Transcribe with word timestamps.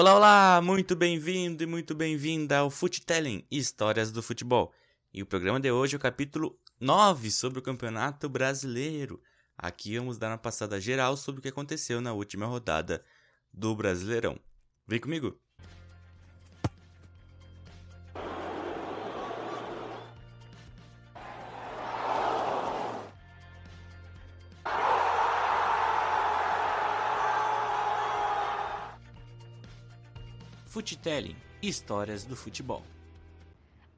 Olá, 0.00 0.14
olá! 0.14 0.60
Muito 0.62 0.94
bem-vindo 0.94 1.60
e 1.60 1.66
muito 1.66 1.92
bem-vinda 1.92 2.58
ao 2.58 2.70
Futelling 2.70 3.44
Histórias 3.50 4.12
do 4.12 4.22
Futebol. 4.22 4.72
E 5.12 5.24
o 5.24 5.26
programa 5.26 5.58
de 5.58 5.72
hoje 5.72 5.96
é 5.96 5.98
o 5.98 6.00
capítulo 6.00 6.56
9 6.78 7.32
sobre 7.32 7.58
o 7.58 7.62
Campeonato 7.62 8.28
Brasileiro. 8.28 9.20
Aqui 9.56 9.98
vamos 9.98 10.16
dar 10.16 10.28
uma 10.28 10.38
passada 10.38 10.80
geral 10.80 11.16
sobre 11.16 11.40
o 11.40 11.42
que 11.42 11.48
aconteceu 11.48 12.00
na 12.00 12.12
última 12.12 12.46
rodada 12.46 13.04
do 13.52 13.74
Brasileirão. 13.74 14.38
Vem 14.86 15.00
comigo! 15.00 15.36
Futelling 30.88 31.36
Histórias 31.60 32.24
do 32.24 32.34
Futebol. 32.34 32.82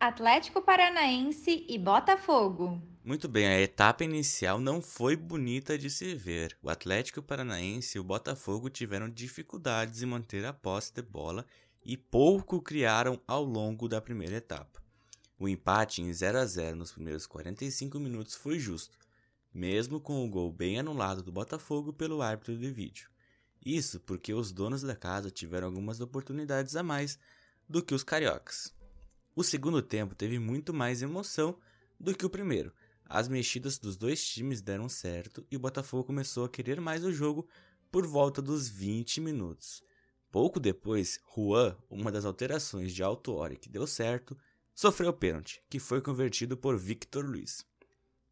Atlético 0.00 0.60
Paranaense 0.60 1.64
e 1.68 1.78
Botafogo. 1.78 2.82
Muito 3.04 3.28
bem, 3.28 3.46
a 3.46 3.60
etapa 3.60 4.02
inicial 4.02 4.58
não 4.58 4.82
foi 4.82 5.14
bonita 5.14 5.78
de 5.78 5.88
se 5.88 6.14
ver. 6.16 6.56
O 6.60 6.68
Atlético 6.68 7.22
Paranaense 7.22 7.96
e 7.96 8.00
o 8.00 8.04
Botafogo 8.04 8.68
tiveram 8.68 9.08
dificuldades 9.08 10.02
em 10.02 10.06
manter 10.06 10.44
a 10.44 10.52
posse 10.52 10.92
de 10.92 11.02
bola 11.02 11.46
e 11.84 11.96
pouco 11.96 12.60
criaram 12.60 13.20
ao 13.26 13.44
longo 13.44 13.88
da 13.88 14.00
primeira 14.00 14.36
etapa. 14.36 14.82
O 15.38 15.48
empate 15.48 16.02
em 16.02 16.12
0 16.12 16.38
a 16.38 16.44
0 16.44 16.76
nos 16.76 16.92
primeiros 16.92 17.26
45 17.26 18.00
minutos 18.00 18.34
foi 18.34 18.58
justo, 18.58 18.98
mesmo 19.54 20.00
com 20.00 20.24
o 20.24 20.28
gol 20.28 20.50
bem 20.50 20.80
anulado 20.80 21.22
do 21.22 21.30
Botafogo 21.30 21.92
pelo 21.92 22.20
árbitro 22.20 22.58
de 22.58 22.70
vídeo. 22.70 23.09
Isso 23.64 24.00
porque 24.00 24.32
os 24.32 24.52
donos 24.52 24.82
da 24.82 24.96
casa 24.96 25.30
tiveram 25.30 25.66
algumas 25.68 26.00
oportunidades 26.00 26.76
a 26.76 26.82
mais 26.82 27.18
do 27.68 27.82
que 27.82 27.94
os 27.94 28.02
cariocas. 28.02 28.74
O 29.36 29.44
segundo 29.44 29.80
tempo 29.82 30.14
teve 30.14 30.38
muito 30.38 30.72
mais 30.72 31.02
emoção 31.02 31.58
do 31.98 32.14
que 32.14 32.26
o 32.26 32.30
primeiro. 32.30 32.72
As 33.04 33.28
mexidas 33.28 33.78
dos 33.78 33.96
dois 33.96 34.24
times 34.24 34.62
deram 34.62 34.88
certo 34.88 35.46
e 35.50 35.56
o 35.56 35.60
Botafogo 35.60 36.04
começou 36.04 36.44
a 36.44 36.48
querer 36.48 36.80
mais 36.80 37.04
o 37.04 37.12
jogo 37.12 37.48
por 37.90 38.06
volta 38.06 38.40
dos 38.40 38.68
20 38.68 39.20
minutos. 39.20 39.82
Pouco 40.30 40.60
depois, 40.60 41.18
Juan, 41.34 41.76
uma 41.90 42.12
das 42.12 42.24
alterações 42.24 42.94
de 42.94 43.02
Alto 43.02 43.32
Ori 43.32 43.56
que 43.56 43.68
deu 43.68 43.86
certo, 43.86 44.36
sofreu 44.74 45.10
o 45.10 45.12
pênalti, 45.12 45.60
que 45.68 45.80
foi 45.80 46.00
convertido 46.00 46.56
por 46.56 46.78
Victor 46.78 47.24
Luiz. 47.24 47.66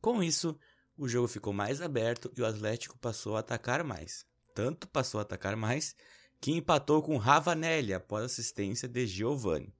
Com 0.01 0.23
isso, 0.23 0.57
o 0.97 1.09
jogo 1.09 1.27
ficou 1.27 1.53
mais 1.53 1.83
aberto 1.83 2.33
e 2.37 2.41
o 2.41 2.47
Atlético 2.47 2.97
passou 2.99 3.37
a 3.37 3.41
atacar 3.41 3.83
mais. 3.83 4.25
Tanto 4.59 4.89
passou 4.89 5.21
a 5.21 5.23
atacar 5.23 5.55
mais 5.55 5.95
que 6.41 6.51
empatou 6.51 7.01
com 7.01 7.17
Ravanelli 7.17 7.95
após 7.95 8.25
assistência 8.25 8.89
de 8.89 9.07
Giovanni. 9.07 9.73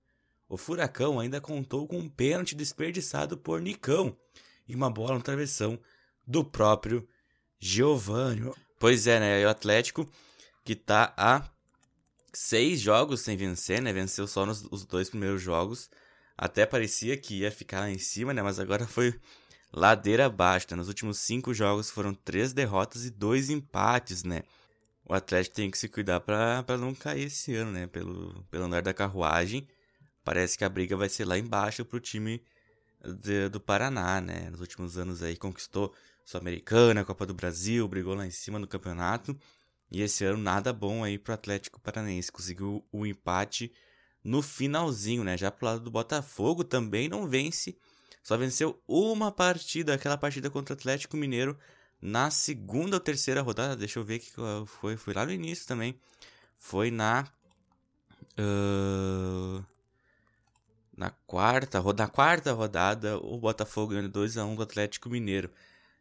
O 0.49 0.57
Furacão 0.57 1.19
ainda 1.19 1.41
contou 1.41 1.89
com 1.89 1.99
um 1.99 2.09
pênalti 2.09 2.55
desperdiçado 2.55 3.37
por 3.37 3.61
Nicão 3.61 4.17
e 4.69 4.77
uma 4.77 4.89
bola 4.89 5.17
no 5.17 5.21
travessão 5.21 5.81
do 6.25 6.45
próprio 6.45 7.09
Giovanni. 7.59 8.53
Pois 8.79 9.09
é, 9.09 9.19
né? 9.19 9.45
O 9.45 9.49
Atlético 9.49 10.09
que 10.65 10.77
tá 10.77 11.13
há 11.17 11.51
seis 12.33 12.81
jogos 12.81 13.23
sem 13.23 13.37
vencer, 13.37 13.83
né? 13.83 13.93
Venceu 13.93 14.29
só 14.29 14.47
nos 14.47 14.63
os 14.71 14.87
dois 14.87 15.11
primeiros 15.11 15.43
jogos. 15.43 15.91
Até 16.37 16.65
parecia 16.65 17.17
que 17.17 17.41
ia 17.41 17.51
ficar 17.51 17.81
lá 17.81 17.91
em 17.91 17.99
cima, 17.99 18.33
né? 18.33 18.43
Mas 18.45 18.61
agora 18.61 18.87
foi 18.87 19.13
ladeira 19.73 20.27
abaixo. 20.27 20.69
Né? 20.71 20.77
Nos 20.77 20.87
últimos 20.87 21.19
cinco 21.19 21.53
jogos 21.53 21.91
foram 21.91 22.15
três 22.15 22.53
derrotas 22.53 23.05
e 23.05 23.11
dois 23.11 23.51
empates, 23.51 24.23
né? 24.23 24.45
O 25.09 25.15
Atlético 25.15 25.57
tem 25.57 25.71
que 25.71 25.79
se 25.79 25.89
cuidar 25.89 26.21
para 26.21 26.77
não 26.79 26.95
cair 26.95 27.25
esse 27.25 27.55
ano, 27.55 27.73
né? 27.73 27.87
Pelo, 27.87 28.45
pelo 28.51 28.65
andar 28.65 28.83
da 28.83 28.93
carruagem 28.93 29.67
parece 30.29 30.59
que 30.59 30.65
a 30.65 30.69
briga 30.69 30.95
vai 30.95 31.09
ser 31.09 31.25
lá 31.25 31.39
embaixo 31.39 31.87
pro 31.87 31.99
time 31.99 32.43
de, 33.23 33.49
do 33.49 33.59
Paraná, 33.59 34.21
né? 34.21 34.51
Nos 34.51 34.61
últimos 34.61 34.99
anos 34.99 35.23
aí 35.23 35.39
conquistou 35.39 35.95
Sul-Americana, 36.23 37.03
Copa 37.03 37.25
do 37.25 37.33
Brasil, 37.33 37.89
brigou 37.89 38.15
lá 38.15 38.27
em 38.27 38.31
cima 38.31 38.59
no 38.59 38.67
campeonato. 38.67 39.35
E 39.91 40.03
esse 40.03 40.27
ano 40.27 40.37
nada 40.37 40.71
bom 40.71 41.03
aí 41.03 41.19
pro 41.19 41.33
Atlético 41.33 41.81
Paranaense. 41.81 42.31
Conseguiu 42.31 42.87
o 42.93 43.07
empate 43.07 43.73
no 44.23 44.43
finalzinho, 44.43 45.25
né? 45.25 45.39
Já 45.39 45.51
pro 45.51 45.65
lado 45.65 45.81
do 45.81 45.91
Botafogo 45.91 46.63
também 46.63 47.09
não 47.09 47.27
vence. 47.27 47.79
Só 48.23 48.37
venceu 48.37 48.79
uma 48.87 49.33
partida, 49.33 49.95
aquela 49.95 50.19
partida 50.19 50.51
contra 50.51 50.75
o 50.75 50.77
Atlético 50.77 51.17
Mineiro 51.17 51.59
na 52.01 52.31
segunda 52.31 52.97
ou 52.97 53.01
terceira 53.01 53.43
rodada. 53.43 53.77
Deixa 53.77 53.99
eu 53.99 54.05
ver 54.05 54.21
que 54.21 54.33
foi. 54.67 54.97
Foi 54.97 55.15
lá 55.15 55.25
no 55.27 55.33
início 55.33 55.67
também. 55.67 55.99
Foi 56.59 56.91
na. 56.91 57.27
Uh, 58.39 59.65
na 60.97 61.11
quarta, 61.11 61.81
na 61.93 62.09
quarta 62.09 62.53
rodada, 62.53 63.19
o 63.19 63.39
Botafogo 63.39 63.93
ganhou 63.93 64.11
2x1 64.11 64.57
do 64.57 64.63
Atlético 64.63 65.09
Mineiro. 65.09 65.49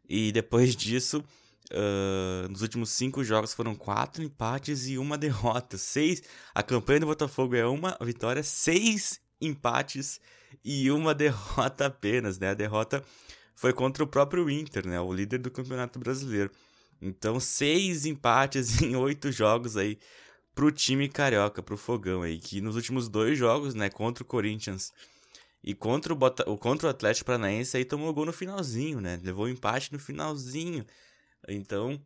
E 0.08 0.32
depois 0.32 0.74
disso, 0.76 1.24
uh, 1.70 2.48
nos 2.48 2.62
últimos 2.62 2.90
cinco 2.90 3.22
jogos 3.22 3.54
foram 3.54 3.76
quatro 3.76 4.22
empates 4.22 4.88
e 4.88 4.98
uma 4.98 5.16
derrota. 5.16 5.78
Seis, 5.78 6.22
a 6.52 6.64
campanha 6.64 7.00
do 7.00 7.06
Botafogo 7.06 7.54
é 7.54 7.64
uma 7.64 7.96
vitória, 8.00 8.42
seis 8.42 9.20
empates 9.40 10.20
e 10.64 10.90
uma 10.90 11.14
derrota 11.14 11.86
apenas, 11.86 12.38
né? 12.38 12.50
A 12.50 12.54
derrota 12.54 13.04
foi 13.58 13.72
contra 13.72 14.04
o 14.04 14.06
próprio 14.06 14.48
Inter, 14.48 14.86
né? 14.86 15.00
O 15.00 15.12
líder 15.12 15.38
do 15.38 15.50
Campeonato 15.50 15.98
Brasileiro. 15.98 16.48
Então, 17.02 17.40
seis 17.40 18.06
empates 18.06 18.78
em 18.80 18.94
oito 18.94 19.32
jogos 19.32 19.76
aí 19.76 19.98
pro 20.54 20.70
time 20.70 21.08
carioca, 21.08 21.60
pro 21.60 21.76
Fogão 21.76 22.22
aí, 22.22 22.38
que 22.38 22.60
nos 22.60 22.76
últimos 22.76 23.08
dois 23.08 23.36
jogos, 23.36 23.74
né, 23.74 23.90
contra 23.90 24.22
o 24.22 24.26
Corinthians 24.26 24.92
e 25.62 25.74
contra 25.74 26.12
o, 26.12 26.16
Bota... 26.16 26.44
contra 26.56 26.86
o 26.86 26.90
Atlético 26.90 27.26
Paranaense 27.26 27.76
aí 27.76 27.84
tomou 27.84 28.14
gol 28.14 28.26
no 28.26 28.32
finalzinho, 28.32 29.00
né? 29.00 29.20
Levou 29.24 29.46
um 29.46 29.48
empate 29.48 29.92
no 29.92 29.98
finalzinho. 29.98 30.86
Então, 31.48 32.00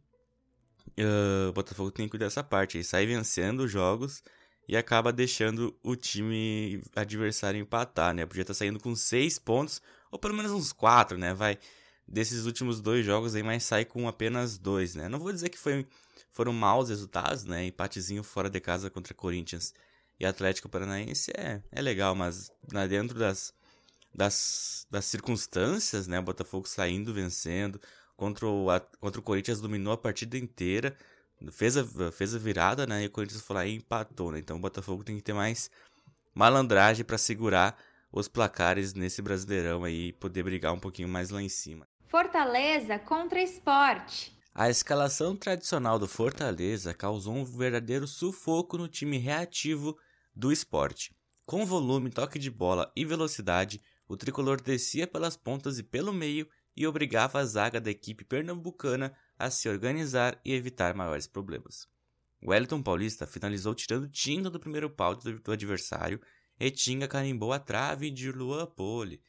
uh, 0.99 1.51
o 1.51 1.53
Botafogo 1.53 1.91
tem 1.91 2.07
que 2.07 2.13
cuidar 2.13 2.27
dessa 2.27 2.43
parte 2.43 2.79
aí, 2.79 2.85
sai 2.85 3.05
vencendo 3.05 3.61
os 3.65 3.71
jogos 3.71 4.23
e 4.67 4.75
acaba 4.75 5.13
deixando 5.13 5.79
o 5.83 5.95
time 5.95 6.83
adversário 6.97 7.61
empatar, 7.61 8.15
né? 8.15 8.25
Podia 8.25 8.41
estar 8.41 8.55
tá 8.55 8.59
saindo 8.59 8.81
com 8.81 8.97
seis 8.97 9.39
pontos, 9.39 9.83
ou 10.13 10.19
pelo 10.19 10.35
menos 10.35 10.53
uns 10.53 10.73
quatro, 10.73 11.17
né? 11.19 11.33
Vai 11.35 11.59
desses 12.07 12.45
últimos 12.45 12.81
dois 12.81 13.05
jogos 13.05 13.35
aí, 13.35 13.43
mas 13.43 13.65
sai 13.65 13.85
com 13.85 14.07
apenas 14.07 14.59
dois, 14.59 14.95
né? 14.95 15.09
Não 15.09 15.19
vou 15.19 15.33
dizer 15.33 15.49
que 15.49 15.59
foi 15.59 15.87
foram 16.31 16.53
maus 16.53 16.91
resultados, 16.91 17.45
né? 17.45 17.65
Empatezinho 17.65 18.23
fora 18.23 18.49
de 18.51 18.61
casa 18.61 18.91
contra 18.91 19.15
Corinthians 19.15 19.75
e 20.21 20.27
Atlético 20.27 20.69
Paranaense 20.69 21.33
é, 21.37 21.63
é 21.73 21.83
legal, 21.83 22.15
mas 22.15 22.51
né, 22.73 22.87
dentro 22.87 23.19
das, 23.19 23.53
das, 24.15 24.87
das 24.91 25.07
circunstâncias, 25.07 26.07
né? 26.07 26.19
O 26.19 26.23
Botafogo 26.23 26.69
saindo, 26.69 27.13
vencendo, 27.13 27.81
contra 28.17 28.47
o, 28.47 28.67
contra 29.01 29.21
o 29.21 29.23
Corinthians 29.23 29.61
dominou 29.61 29.95
a 29.95 29.99
partida 29.99 30.37
inteira, 30.37 30.95
fez 31.51 31.77
a, 31.77 31.85
fez 32.13 32.35
a 32.35 32.39
virada, 32.39 32.87
né? 32.87 33.03
E 33.03 33.07
o 33.07 33.11
Corinthians 33.11 33.43
foi 33.43 33.57
lá 33.57 33.67
e 33.67 33.77
empatou, 33.77 34.31
né? 34.33 34.39
Então 34.39 34.57
o 34.59 34.61
Botafogo 34.61 35.03
tem 35.03 35.17
que 35.17 35.23
ter 35.23 35.33
mais 35.33 35.71
malandragem 36.35 37.05
para 37.05 37.19
segurar 37.19 37.79
os 38.13 38.29
placares 38.29 38.93
nesse 38.93 39.23
Brasileirão 39.23 39.85
aí 39.85 40.09
e 40.09 40.13
poder 40.13 40.43
brigar 40.43 40.73
um 40.73 40.79
pouquinho 40.79 41.09
mais 41.09 41.31
lá 41.31 41.43
em 41.43 41.49
cima. 41.49 41.89
Fortaleza 42.09 42.99
contra 42.99 43.43
Esporte. 43.43 44.37
A 44.55 44.69
escalação 44.69 45.35
tradicional 45.35 45.99
do 45.99 46.07
Fortaleza 46.07 46.93
causou 46.93 47.35
um 47.35 47.45
verdadeiro 47.45 48.07
sufoco 48.07 48.77
no 48.77 48.87
time 48.87 49.17
reativo 49.17 49.97
do 50.37 50.53
esporte. 50.53 51.17
Com 51.47 51.65
volume, 51.65 52.11
toque 52.11 52.39
de 52.39 52.51
bola 52.51 52.93
e 52.95 53.03
velocidade, 53.03 53.81
o 54.07 54.15
tricolor 54.15 54.61
descia 54.61 55.07
pelas 55.07 55.39
pontas 55.39 55.79
e 55.79 55.83
pelo 55.83 56.13
meio 56.13 56.47
e 56.77 56.87
obrigava 56.87 57.39
a 57.39 57.45
zaga 57.47 57.81
da 57.81 57.91
equipe 57.91 58.25
pernambucana 58.25 59.17
a 59.39 59.51
se 59.51 59.69
organizar 59.71 60.39
e 60.45 60.53
evitar 60.53 60.95
maiores 60.95 61.27
problemas. 61.27 61.89
Wellington 62.45 62.83
Paulista 62.83 63.27
finalizou 63.27 63.75
tirando 63.75 64.09
Tinga 64.09 64.51
do 64.51 64.61
primeiro 64.61 64.91
pau 64.91 65.15
do 65.15 65.53
adversário 65.53 66.21
e 66.65 66.71
Tinga 66.71 67.09
carimbou 67.09 67.53
a 67.53 67.59
trave 67.59 68.09
de 68.09 68.31
Luan 68.31 68.67
Poli. 68.67 69.21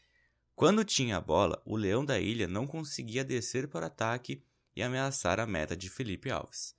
Quando 0.56 0.86
tinha 0.86 1.18
a 1.18 1.22
bola, 1.22 1.60
o 1.66 1.76
Leão 1.76 2.06
da 2.06 2.20
Ilha 2.20 2.48
não 2.48 2.68
conseguia 2.68 3.24
descer 3.24 3.68
para 3.68 3.86
o 3.86 3.88
ataque 3.88 4.44
e 4.76 4.84
ameaçar 4.84 5.40
a 5.40 5.48
meta 5.48 5.76
de 5.76 5.90
Felipe 5.90 6.30
Alves. 6.30 6.76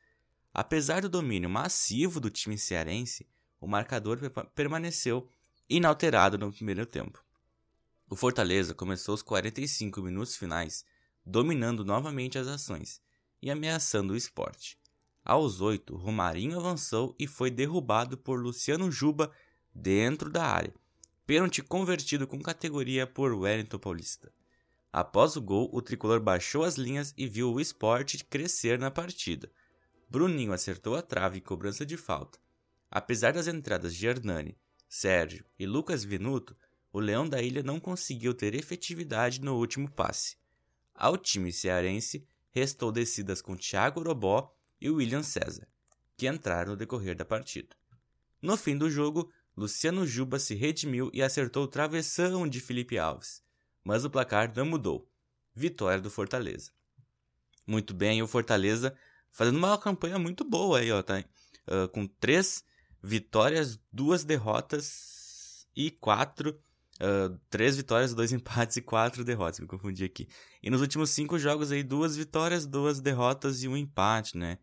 Apesar 0.52 1.02
do 1.02 1.08
domínio 1.08 1.50
massivo 1.50 2.20
do 2.20 2.30
time 2.30 2.56
cearense, 2.56 3.26
o 3.60 3.66
marcador 3.66 4.20
permaneceu 4.54 5.28
inalterado 5.68 6.38
no 6.38 6.52
primeiro 6.52 6.86
tempo. 6.86 7.24
O 8.08 8.14
Fortaleza 8.14 8.72
começou 8.72 9.16
os 9.16 9.22
45 9.22 10.02
minutos 10.02 10.36
finais 10.36 10.84
dominando 11.26 11.84
novamente 11.84 12.38
as 12.38 12.46
ações 12.46 13.00
e 13.42 13.50
ameaçando 13.50 14.12
o 14.12 14.16
esporte. 14.16 14.78
Aos 15.24 15.60
8, 15.60 15.96
Romarinho 15.96 16.60
avançou 16.60 17.12
e 17.18 17.26
foi 17.26 17.50
derrubado 17.50 18.16
por 18.16 18.38
Luciano 18.38 18.88
Juba 18.88 19.32
dentro 19.74 20.30
da 20.30 20.44
área. 20.44 20.72
Pênalti 21.26 21.62
convertido 21.62 22.26
com 22.26 22.40
categoria 22.40 23.06
por 23.06 23.32
Wellington 23.32 23.78
Paulista. 23.78 24.32
Após 24.92 25.36
o 25.36 25.42
gol, 25.42 25.68
o 25.72 25.82
tricolor 25.82 26.20
baixou 26.20 26.62
as 26.62 26.76
linhas 26.76 27.12
e 27.16 27.26
viu 27.26 27.52
o 27.52 27.60
esporte 27.60 28.22
crescer 28.24 28.78
na 28.78 28.90
partida. 28.90 29.50
Bruninho 30.08 30.52
acertou 30.52 30.94
a 30.94 31.02
trave 31.02 31.38
em 31.38 31.42
cobrança 31.42 31.84
de 31.84 31.96
falta. 31.96 32.38
Apesar 32.90 33.32
das 33.32 33.48
entradas 33.48 33.94
de 33.94 34.06
Hernani, 34.06 34.56
Sérgio 34.88 35.44
e 35.58 35.66
Lucas 35.66 36.04
Venuto, 36.04 36.56
o 36.92 37.00
Leão 37.00 37.28
da 37.28 37.42
Ilha 37.42 37.62
não 37.62 37.80
conseguiu 37.80 38.32
ter 38.32 38.54
efetividade 38.54 39.40
no 39.40 39.56
último 39.56 39.90
passe. 39.90 40.36
Ao 40.94 41.18
time 41.18 41.52
cearense, 41.52 42.24
restou 42.52 42.92
descidas 42.92 43.42
com 43.42 43.56
Thiago 43.56 44.00
Robó 44.00 44.54
e 44.80 44.88
William 44.88 45.24
César, 45.24 45.66
que 46.16 46.28
entraram 46.28 46.70
no 46.70 46.76
decorrer 46.76 47.16
da 47.16 47.24
partida. 47.24 47.74
No 48.40 48.56
fim 48.56 48.78
do 48.78 48.88
jogo, 48.88 49.28
Luciano 49.56 50.06
Juba 50.06 50.38
se 50.38 50.54
redimiu 50.54 51.10
e 51.12 51.22
acertou 51.22 51.64
o 51.64 51.68
travessão 51.68 52.46
de 52.48 52.60
Felipe 52.60 52.98
Alves, 52.98 53.42
mas 53.84 54.04
o 54.04 54.10
placar 54.10 54.52
não 54.54 54.66
mudou. 54.66 55.08
Vitória 55.54 56.00
do 56.00 56.10
Fortaleza. 56.10 56.72
Muito 57.66 57.94
bem, 57.94 58.22
o 58.22 58.26
Fortaleza 58.26 58.96
fazendo 59.30 59.56
uma 59.56 59.78
campanha 59.78 60.18
muito 60.18 60.44
boa 60.44 60.80
aí, 60.80 60.90
ó, 60.90 61.02
tá? 61.02 61.24
Uh, 61.66 61.88
com 61.88 62.06
três 62.06 62.64
vitórias, 63.02 63.78
duas 63.92 64.24
derrotas 64.24 65.66
e 65.76 65.90
quatro 65.90 66.58
Uh, 66.94 67.36
três 67.50 67.76
vitórias, 67.76 68.14
dois 68.14 68.30
empates 68.32 68.76
e 68.76 68.82
quatro 68.82 69.24
derrotas. 69.24 69.58
Me 69.58 69.66
confundi 69.66 70.04
aqui. 70.04 70.28
E 70.62 70.70
nos 70.70 70.80
últimos 70.80 71.10
cinco 71.10 71.38
jogos 71.38 71.72
aí, 71.72 71.82
duas 71.82 72.16
vitórias, 72.16 72.66
duas 72.66 73.00
derrotas 73.00 73.62
e 73.62 73.68
um 73.68 73.76
empate, 73.76 74.38
né? 74.38 74.58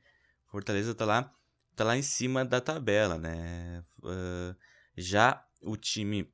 Fortaleza 0.48 0.96
tá 0.96 1.06
lá, 1.06 1.34
tá 1.76 1.84
lá 1.84 1.98
em 1.98 2.02
cima 2.02 2.46
da 2.46 2.62
tabela, 2.62 3.18
né? 3.18 3.84
Uh, 4.02 4.56
já 5.02 5.44
o 5.62 5.76
time. 5.76 6.32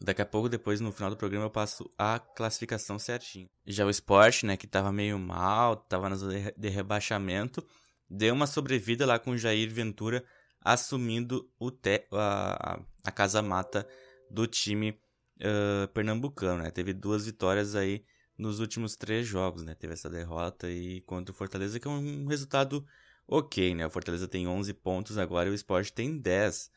Daqui 0.00 0.20
a 0.20 0.26
pouco, 0.26 0.48
depois 0.48 0.80
no 0.80 0.92
final 0.92 1.10
do 1.10 1.16
programa, 1.16 1.46
eu 1.46 1.50
passo 1.50 1.90
a 1.96 2.18
classificação 2.18 2.98
certinho. 2.98 3.48
Já 3.66 3.86
o 3.86 3.90
esporte, 3.90 4.44
né, 4.44 4.56
que 4.56 4.66
tava 4.66 4.92
meio 4.92 5.18
mal, 5.18 5.76
tava 5.76 6.10
na 6.10 6.16
zona 6.16 6.52
de 6.56 6.68
rebaixamento, 6.68 7.64
deu 8.10 8.34
uma 8.34 8.46
sobrevida 8.46 9.06
lá 9.06 9.18
com 9.18 9.30
o 9.30 9.38
Jair 9.38 9.72
Ventura 9.72 10.24
assumindo 10.64 11.48
o 11.58 11.70
te 11.70 12.06
a, 12.10 12.80
a 13.04 13.12
casa 13.12 13.42
mata 13.42 13.86
do 14.30 14.46
time 14.46 14.98
uh, 15.40 15.86
pernambucano, 15.92 16.62
né? 16.62 16.70
Teve 16.70 16.94
duas 16.94 17.26
vitórias 17.26 17.76
aí 17.76 18.02
nos 18.36 18.60
últimos 18.60 18.96
três 18.96 19.26
jogos, 19.26 19.62
né? 19.62 19.74
Teve 19.74 19.92
essa 19.92 20.08
derrota 20.08 20.66
aí 20.66 21.02
contra 21.02 21.32
o 21.32 21.36
Fortaleza, 21.36 21.78
que 21.78 21.86
é 21.86 21.90
um 21.90 22.26
resultado 22.26 22.84
ok, 23.28 23.74
né? 23.74 23.86
O 23.86 23.90
Fortaleza 23.90 24.26
tem 24.26 24.48
11 24.48 24.72
pontos 24.74 25.18
agora 25.18 25.48
e 25.50 25.52
o 25.52 25.54
Sport 25.54 25.90
tem 25.90 26.18
10. 26.18 26.70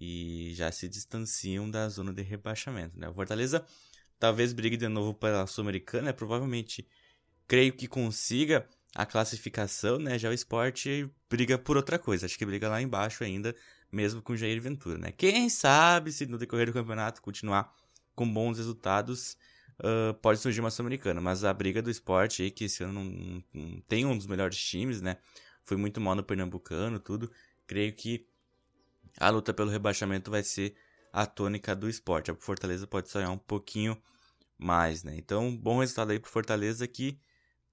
E 0.00 0.52
já 0.54 0.72
se 0.72 0.88
distanciam 0.88 1.70
da 1.70 1.88
zona 1.88 2.12
de 2.12 2.22
rebaixamento, 2.22 2.98
né? 2.98 3.08
O 3.08 3.14
Fortaleza 3.14 3.64
talvez 4.18 4.52
brigue 4.52 4.76
de 4.76 4.88
novo 4.88 5.14
pela 5.14 5.46
Sul-Americana, 5.46 6.04
né? 6.04 6.12
provavelmente 6.12 6.86
creio 7.46 7.72
que 7.72 7.86
consiga 7.86 8.66
a 8.94 9.04
classificação, 9.04 9.98
né? 9.98 10.18
Já 10.18 10.30
o 10.30 10.32
Sport 10.32 10.86
briga 11.28 11.58
por 11.58 11.76
outra 11.76 11.98
coisa, 11.98 12.26
acho 12.26 12.38
que 12.38 12.46
briga 12.46 12.68
lá 12.68 12.80
embaixo 12.80 13.24
ainda, 13.24 13.54
mesmo 13.90 14.22
com 14.22 14.32
o 14.32 14.36
Jair 14.36 14.60
Ventura, 14.60 14.98
né? 14.98 15.12
Quem 15.12 15.48
sabe 15.48 16.12
se 16.12 16.26
no 16.26 16.38
decorrer 16.38 16.66
do 16.66 16.72
campeonato 16.72 17.20
continuar 17.20 17.74
com 18.14 18.30
bons 18.30 18.58
resultados, 18.58 19.36
uh, 19.80 20.14
pode 20.14 20.40
surgir 20.40 20.60
uma 20.60 20.70
Sul-Americana. 20.70 21.20
Mas 21.20 21.44
a 21.44 21.52
briga 21.52 21.82
do 21.82 21.90
esporte 21.90 22.42
aí, 22.42 22.50
que 22.50 22.64
esse 22.64 22.82
ano 22.84 22.92
não, 22.92 23.44
não, 23.52 23.80
tem 23.82 24.04
um 24.04 24.16
dos 24.16 24.26
melhores 24.26 24.58
times, 24.58 25.00
né? 25.00 25.16
Foi 25.64 25.76
muito 25.76 26.00
mal 26.00 26.14
no 26.14 26.22
Pernambucano, 26.22 26.98
tudo. 26.98 27.30
Creio 27.66 27.92
que 27.92 28.26
a 29.20 29.28
luta 29.28 29.52
pelo 29.52 29.70
rebaixamento 29.70 30.30
vai 30.30 30.42
ser 30.42 30.74
a 31.12 31.26
tônica 31.26 31.76
do 31.76 31.88
esporte. 31.88 32.30
A 32.30 32.34
Fortaleza 32.34 32.86
pode 32.86 33.10
sonhar 33.10 33.30
um 33.30 33.38
pouquinho 33.38 34.00
mais, 34.58 35.04
né? 35.04 35.14
Então, 35.16 35.54
bom 35.56 35.80
resultado 35.80 36.10
aí 36.10 36.18
pro 36.18 36.30
Fortaleza 36.30 36.86
que 36.86 37.20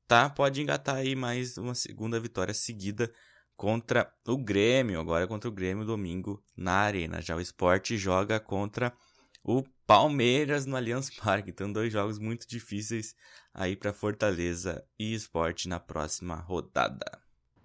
tá, 0.08 0.30
pode 0.30 0.62
engatar 0.62 0.96
aí 0.96 1.16
mais 1.16 1.58
uma 1.58 1.74
segunda 1.74 2.20
vitória 2.20 2.54
seguida 2.54 3.12
contra 3.56 4.14
o 4.28 4.38
Grêmio, 4.38 5.00
agora 5.00 5.28
contra 5.28 5.50
o 5.50 5.54
Grêmio 5.54 5.86
domingo 5.86 6.44
na 6.56 6.74
Arena. 6.74 7.22
Já 7.22 7.36
o 7.36 7.42
esporte 7.42 7.98
joga 7.98 8.40
contra 8.40 8.94
o 9.44 9.64
Palmeiras 9.86 10.66
no 10.66 10.76
Allianz 10.76 11.10
Parque. 11.10 11.50
Então, 11.50 11.72
dois 11.72 11.92
jogos 11.92 12.20
muito 12.20 12.48
difíceis 12.48 13.16
aí 13.54 13.76
para 13.76 13.94
Fortaleza 13.94 14.84
e 15.00 15.14
Esporte 15.14 15.70
na 15.70 15.80
próxima 15.80 16.36
rodada. 16.36 17.20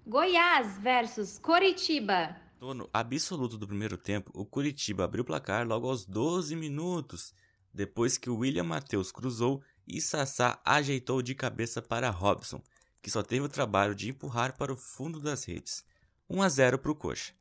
Goiás 0.07 0.79
versus 0.79 1.39
Coritiba. 1.39 2.52
No 2.63 2.89
absoluto 2.93 3.59
do 3.59 3.67
primeiro 3.67 3.97
tempo, 3.97 4.31
o 4.33 4.47
Curitiba 4.47 5.03
abriu 5.03 5.23
o 5.23 5.27
placar 5.27 5.67
logo 5.67 5.89
aos 5.89 6.07
12 6.07 6.55
minutos, 6.55 7.35
depois 7.75 8.17
que 8.17 8.31
William 8.31 8.63
Matheus 8.63 9.11
cruzou 9.11 9.61
e 9.85 10.01
Sassá 10.01 10.61
ajeitou 10.65 11.21
de 11.21 11.35
cabeça 11.35 11.83
para 11.83 12.09
Robson, 12.09 12.63
que 13.03 13.11
só 13.11 13.21
teve 13.21 13.45
o 13.45 13.49
trabalho 13.49 13.97
de 13.97 14.09
empurrar 14.09 14.57
para 14.57 14.73
o 14.73 14.77
fundo 14.77 15.19
das 15.19 15.43
redes. 15.45 15.85
1 16.31 16.41
a 16.41 16.49
0 16.49 16.79
para 16.79 16.93
o 16.93 16.95
Coxa. 16.95 17.33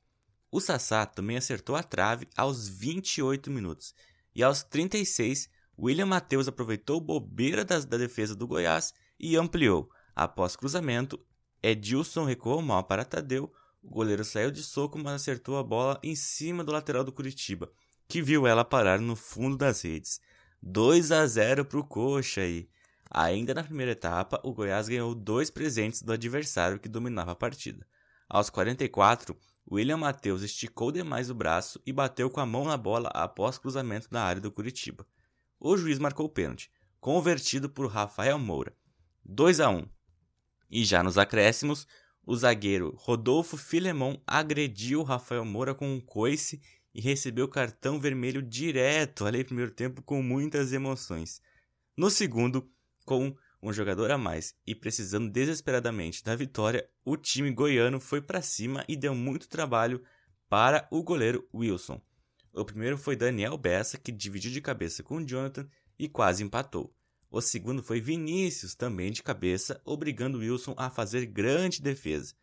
O 0.51 0.59
Sassá 0.59 1.05
também 1.05 1.37
acertou 1.37 1.75
a 1.75 1.83
trave 1.83 2.27
aos 2.35 2.67
28 2.67 3.51
minutos 3.51 3.93
e 4.33 4.41
aos 4.41 4.63
36, 4.63 5.47
William 5.77 6.07
Matheus 6.07 6.47
aproveitou 6.47 6.99
bobeira 6.99 7.63
da, 7.63 7.77
da 7.77 7.97
defesa 7.97 8.35
do 8.35 8.47
Goiás 8.47 8.91
e 9.19 9.37
ampliou. 9.37 9.87
Após 10.15 10.55
cruzamento, 10.55 11.23
Edilson 11.61 12.25
recuou 12.25 12.59
mal 12.59 12.83
para 12.85 13.05
Tadeu. 13.05 13.53
O 13.81 13.89
goleiro 13.89 14.23
saiu 14.23 14.51
de 14.51 14.63
soco, 14.63 14.99
mas 14.99 15.13
acertou 15.13 15.57
a 15.57 15.63
bola 15.63 15.99
em 16.03 16.15
cima 16.15 16.63
do 16.63 16.71
lateral 16.71 17.03
do 17.03 17.11
Curitiba, 17.11 17.71
que 18.07 18.21
viu 18.21 18.45
ela 18.45 18.63
parar 18.63 18.99
no 18.99 19.15
fundo 19.15 19.57
das 19.57 19.81
redes. 19.81 20.21
2 20.61 21.11
a 21.11 21.25
0 21.25 21.65
para 21.65 21.79
o 21.79 21.83
Coxa 21.83 22.41
aí. 22.41 22.69
Ainda 23.09 23.53
na 23.53 23.63
primeira 23.63 23.91
etapa, 23.91 24.39
o 24.43 24.53
Goiás 24.53 24.87
ganhou 24.87 25.13
dois 25.15 25.49
presentes 25.49 26.01
do 26.01 26.13
adversário 26.13 26.79
que 26.79 26.87
dominava 26.87 27.31
a 27.31 27.35
partida. 27.35 27.85
Aos 28.29 28.49
44, 28.49 29.37
William 29.69 29.97
Matheus 29.97 30.41
esticou 30.43 30.91
demais 30.91 31.29
o 31.29 31.35
braço 31.35 31.81
e 31.85 31.91
bateu 31.91 32.29
com 32.29 32.39
a 32.39 32.45
mão 32.45 32.63
na 32.63 32.77
bola 32.77 33.09
após 33.09 33.57
cruzamento 33.57 34.07
na 34.11 34.23
área 34.23 34.41
do 34.41 34.51
Curitiba. 34.51 35.05
O 35.59 35.75
juiz 35.75 35.99
marcou 35.99 36.27
o 36.27 36.29
pênalti, 36.29 36.71
convertido 36.99 37.69
por 37.69 37.87
Rafael 37.87 38.39
Moura. 38.39 38.73
2 39.25 39.59
a 39.59 39.69
1. 39.69 39.85
E 40.69 40.85
já 40.85 41.03
nos 41.03 41.17
acréscimos, 41.17 41.85
o 42.25 42.35
zagueiro 42.35 42.93
Rodolfo 42.97 43.57
Filemon 43.57 44.17
agrediu 44.25 45.03
Rafael 45.03 45.43
Moura 45.43 45.73
com 45.73 45.87
um 45.87 45.99
coice 45.99 46.61
e 46.93 47.01
recebeu 47.01 47.47
cartão 47.47 47.99
vermelho 47.99 48.41
direto 48.41 49.25
ali 49.25 49.39
no 49.39 49.45
primeiro 49.45 49.71
tempo 49.71 50.01
com 50.01 50.21
muitas 50.21 50.73
emoções. 50.73 51.41
No 51.95 52.09
segundo, 52.09 52.69
com 53.05 53.35
um 53.61 53.71
jogador 53.71 54.11
a 54.11 54.17
mais 54.17 54.55
e 54.65 54.73
precisando 54.73 55.29
desesperadamente 55.29 56.23
da 56.23 56.35
vitória, 56.35 56.89
o 57.05 57.15
time 57.15 57.51
goiano 57.51 57.99
foi 57.99 58.21
para 58.21 58.41
cima 58.41 58.83
e 58.87 58.95
deu 58.95 59.13
muito 59.15 59.47
trabalho 59.47 60.03
para 60.49 60.87
o 60.91 61.03
goleiro 61.03 61.47
Wilson. 61.53 62.01
O 62.53 62.65
primeiro 62.65 62.97
foi 62.97 63.15
Daniel 63.15 63.57
Bessa, 63.57 63.97
que 63.97 64.11
dividiu 64.11 64.51
de 64.51 64.59
cabeça 64.59 65.01
com 65.01 65.25
Jonathan 65.25 65.67
e 65.97 66.09
quase 66.09 66.43
empatou. 66.43 66.93
O 67.31 67.41
segundo 67.41 67.81
foi 67.81 68.01
Vinícius, 68.01 68.75
também 68.75 69.11
de 69.11 69.23
cabeça, 69.23 69.81
obrigando 69.85 70.39
Wilson 70.39 70.75
a 70.77 70.89
fazer 70.89 71.25
grande 71.25 71.81
defesa. 71.81 72.35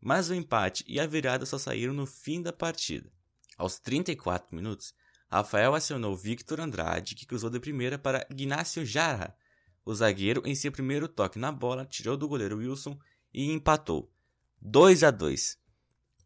Mas 0.00 0.28
o 0.28 0.34
empate 0.34 0.84
e 0.86 0.98
a 0.98 1.06
virada 1.06 1.46
só 1.46 1.56
saíram 1.56 1.94
no 1.94 2.04
fim 2.04 2.42
da 2.42 2.52
partida. 2.52 3.10
Aos 3.56 3.78
34 3.78 4.54
minutos, 4.54 4.92
Rafael 5.30 5.74
acionou 5.74 6.16
Victor 6.16 6.60
Andrade, 6.60 7.14
que 7.14 7.24
cruzou 7.24 7.48
de 7.48 7.60
primeira 7.60 7.96
para 7.96 8.26
Ignacio 8.28 8.84
Jara, 8.84 9.34
o 9.84 9.94
zagueiro, 9.94 10.42
em 10.46 10.54
seu 10.54 10.72
primeiro 10.72 11.06
toque 11.06 11.38
na 11.38 11.52
bola, 11.52 11.84
tirou 11.84 12.16
do 12.16 12.26
goleiro 12.26 12.56
Wilson 12.56 12.98
e 13.32 13.52
empatou. 13.52 14.10
2 14.60 15.04
a 15.04 15.10
2. 15.10 15.58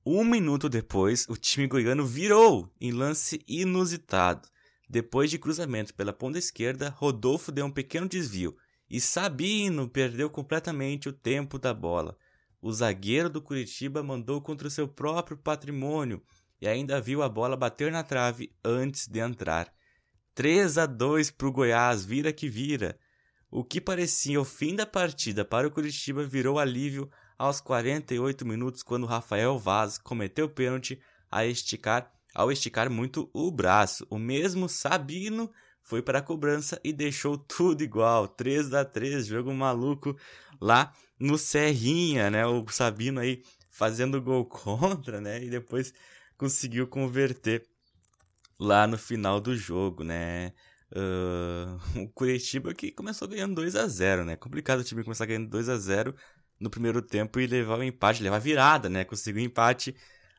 Um 0.07 0.25
minuto 0.25 0.69
depois, 0.69 1.27
o 1.29 1.37
time 1.37 1.67
goiano 1.67 2.07
virou 2.07 2.73
em 2.81 2.93
lance 2.93 3.43
inusitado. 3.49 4.49
Depois 4.89 5.31
de 5.31 5.39
cruzamento 5.39 5.93
pela 5.95 6.13
ponta 6.13 6.39
esquerda, 6.39 6.95
Rodolfo 6.97 7.53
deu 7.53 7.67
um 7.67 7.71
pequeno 7.71 8.09
desvio 8.09 8.57
e 8.89 9.01
Sabino 9.01 9.89
perdeu 9.89 10.31
completamente 10.31 11.09
o 11.09 11.13
tempo 11.13 11.59
da 11.59 11.75
bola. 11.75 12.17
O 12.61 12.73
zagueiro 12.73 13.29
do 13.29 13.43
Curitiba 13.43 14.03
mandou 14.03 14.41
contra 14.41 14.67
o 14.67 14.71
seu 14.71 14.89
próprio 14.89 15.37
patrimônio 15.37 16.23
e 16.61 16.67
ainda 16.67 17.01
viu 17.01 17.23
a 17.23 17.29
bola 17.29 17.57
bater 17.57 17.93
na 17.93 18.03
trave 18.03 18.53
antes 18.65 19.07
de 19.07 19.21
entrar. 19.21 19.73
3 20.35 20.79
a 20.79 20.87
2 20.87 21.31
para 21.33 21.49
o 21.49 21.53
Goiás, 21.53 22.05
vira 22.05 22.33
que 22.33 22.49
vira. 22.49 22.99
O 23.51 23.63
que 23.65 23.81
parecia 23.81 24.41
o 24.41 24.45
fim 24.45 24.75
da 24.75 24.87
partida 24.87 25.45
para 25.45 25.69
o 25.69 25.71
Curitiba 25.71 26.25
virou 26.25 26.59
alívio 26.59 27.11
aos 27.37 27.61
48 27.61 28.47
minutos 28.47 28.83
quando 28.83 29.07
Rafael 29.07 29.59
Vaz 29.59 29.99
cometeu 29.99 30.49
pênalti 30.49 31.01
a 31.31 31.45
esticar, 31.45 32.13
ao 32.35 32.53
esticar 32.53 32.91
muito 32.91 33.31
o 33.33 33.51
braço. 33.51 34.07
O 34.11 34.19
mesmo 34.19 34.69
Sabino 34.69 35.51
foi 35.83 36.03
para 36.03 36.19
a 36.19 36.23
cobrança 36.23 36.81
e 36.85 36.93
deixou 36.93 37.39
tudo 37.39 37.83
igual, 37.83 38.29
3 38.29 38.75
a 38.75 38.85
3, 38.85 39.27
jogo 39.27 39.53
maluco 39.55 40.17
lá 40.61 40.93
no 41.19 41.39
Serrinha, 41.39 42.31
né? 42.31 42.47
O 42.47 42.67
Sabino 42.69 43.21
aí 43.21 43.43
fazendo 43.71 44.21
gol 44.21 44.45
contra, 44.47 45.21
né? 45.21 45.43
E 45.43 45.49
depois 45.49 45.95
conseguiu 46.37 46.87
converter 46.87 47.67
lá 48.59 48.87
no 48.87 48.99
final 48.99 49.41
do 49.41 49.57
jogo, 49.57 50.05
né? 50.05 50.53
Uh, 50.91 51.79
o 52.05 52.09
Curitiba 52.09 52.75
que 52.75 52.91
começou 52.91 53.29
ganhando 53.29 53.55
2 53.55 53.77
a 53.77 53.87
0 53.87 54.25
né? 54.25 54.37
Complicado 54.37 54.81
o 54.81 54.85
time 54.85 55.05
começar 55.05 55.27
ganhando 55.27 55.49
2 55.49 55.69
a 55.69 55.77
0 55.77 56.15
no 56.61 56.69
primeiro 56.71 57.01
tempo 57.01 57.39
e 57.41 57.47
levar 57.47 57.79
o 57.79 57.83
empate, 57.83 58.23
levar 58.23 58.37
a 58.37 58.41
virada, 58.41 58.89
né? 58.89 59.05
Conseguiu 59.05 59.43
empate 59.43 59.95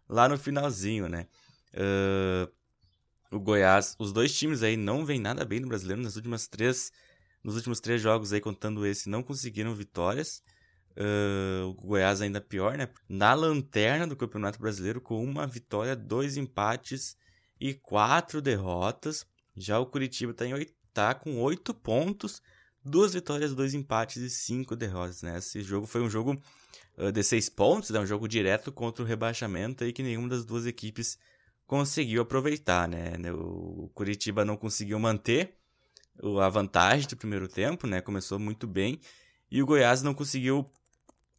lá 0.08 0.28
no 0.28 0.38
finalzinho, 0.38 1.08
né? 1.08 1.28
Uh, 1.74 2.52
o 3.32 3.40
Goiás, 3.40 3.96
os 4.00 4.12
dois 4.12 4.36
times 4.36 4.64
aí 4.64 4.76
não 4.76 5.06
vêm 5.06 5.20
nada 5.20 5.46
bem 5.46 5.60
no 5.60 5.68
brasileiro 5.68 6.02
nas 6.02 6.16
últimas 6.16 6.48
três, 6.48 6.92
nos 7.44 7.56
últimos 7.56 7.80
três 7.80 8.02
jogos 8.02 8.34
aí, 8.34 8.42
contando 8.42 8.86
esse, 8.86 9.10
não 9.10 9.22
conseguiram 9.22 9.74
vitórias. 9.76 10.42
Uh, 10.98 11.68
o 11.68 11.74
Goiás 11.76 12.22
ainda 12.22 12.42
pior, 12.42 12.78
né? 12.78 12.90
Na 13.08 13.34
lanterna 13.34 14.08
do 14.08 14.16
Campeonato 14.16 14.60
Brasileiro, 14.60 15.00
com 15.00 15.24
uma 15.24 15.46
vitória, 15.46 15.96
dois 15.96 16.38
empates 16.38 17.16
e 17.60 17.74
quatro 17.74 18.42
derrotas. 18.42 19.26
Já 19.56 19.80
o 19.80 19.86
Curitiba 19.86 20.32
está 20.32 20.46
tá 20.94 21.14
com 21.14 21.40
oito 21.42 21.74
pontos, 21.74 22.42
duas 22.84 23.14
vitórias, 23.14 23.54
dois 23.54 23.74
empates 23.74 24.18
e 24.18 24.30
cinco 24.30 24.76
derrotas. 24.76 25.22
Né? 25.22 25.38
Esse 25.38 25.62
jogo 25.62 25.86
foi 25.86 26.02
um 26.02 26.10
jogo 26.10 26.42
uh, 26.98 27.12
de 27.12 27.24
seis 27.24 27.48
pontos, 27.48 27.92
né? 27.92 28.00
um 28.00 28.08
jogo 28.08 28.28
direto 28.28 28.72
contra 28.72 29.04
o 29.04 29.08
rebaixamento 29.08 29.86
e 29.86 29.94
que 29.94 30.02
nenhuma 30.02 30.28
das 30.28 30.44
duas 30.44 30.66
equipes 30.66 31.18
conseguiu 31.70 32.24
aproveitar. 32.24 32.88
Né? 32.88 33.14
O 33.32 33.92
Curitiba 33.94 34.44
não 34.44 34.58
conseguiu 34.58 35.00
manter 35.00 35.56
a 36.42 36.50
vantagem 36.50 37.08
do 37.08 37.16
primeiro 37.16 37.48
tempo, 37.48 37.86
né? 37.86 38.02
começou 38.02 38.40
muito 38.40 38.66
bem, 38.66 39.00
e 39.52 39.62
o 39.62 39.68
Goiás 39.68 40.02
não 40.02 40.16
conseguiu 40.16 40.70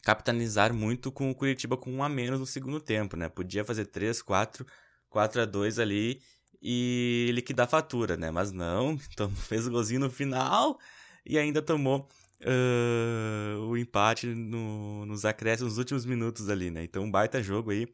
capitalizar 0.02 0.72
muito 0.72 1.10
com 1.10 1.30
o 1.30 1.34
Curitiba 1.34 1.76
com 1.76 1.92
um 1.92 2.02
a 2.02 2.08
menos 2.08 2.38
no 2.38 2.46
segundo 2.46 2.80
tempo, 2.80 3.16
né? 3.16 3.28
Podia 3.28 3.64
fazer 3.64 3.86
3, 3.86 4.22
4, 4.22 4.64
4 5.10 5.42
a 5.42 5.44
2 5.44 5.78
ali 5.78 6.22
e 6.62 7.30
liquidar 7.34 7.66
a 7.66 7.70
fatura, 7.70 8.16
né? 8.16 8.30
Mas 8.30 8.50
não, 8.50 8.98
então 9.12 9.28
fez 9.30 9.66
o 9.66 9.70
golzinho 9.70 10.00
no 10.00 10.10
final 10.10 10.78
e 11.26 11.38
ainda 11.38 11.60
tomou 11.60 12.08
uh, 12.40 13.60
o 13.66 13.76
empate 13.76 14.26
no, 14.28 15.04
nos 15.04 15.24
acréscimos 15.24 15.72
nos 15.72 15.78
últimos 15.78 16.06
minutos 16.06 16.48
ali, 16.48 16.70
né? 16.70 16.82
Então, 16.84 17.02
um 17.02 17.10
baita 17.10 17.42
jogo 17.42 17.70
aí. 17.70 17.86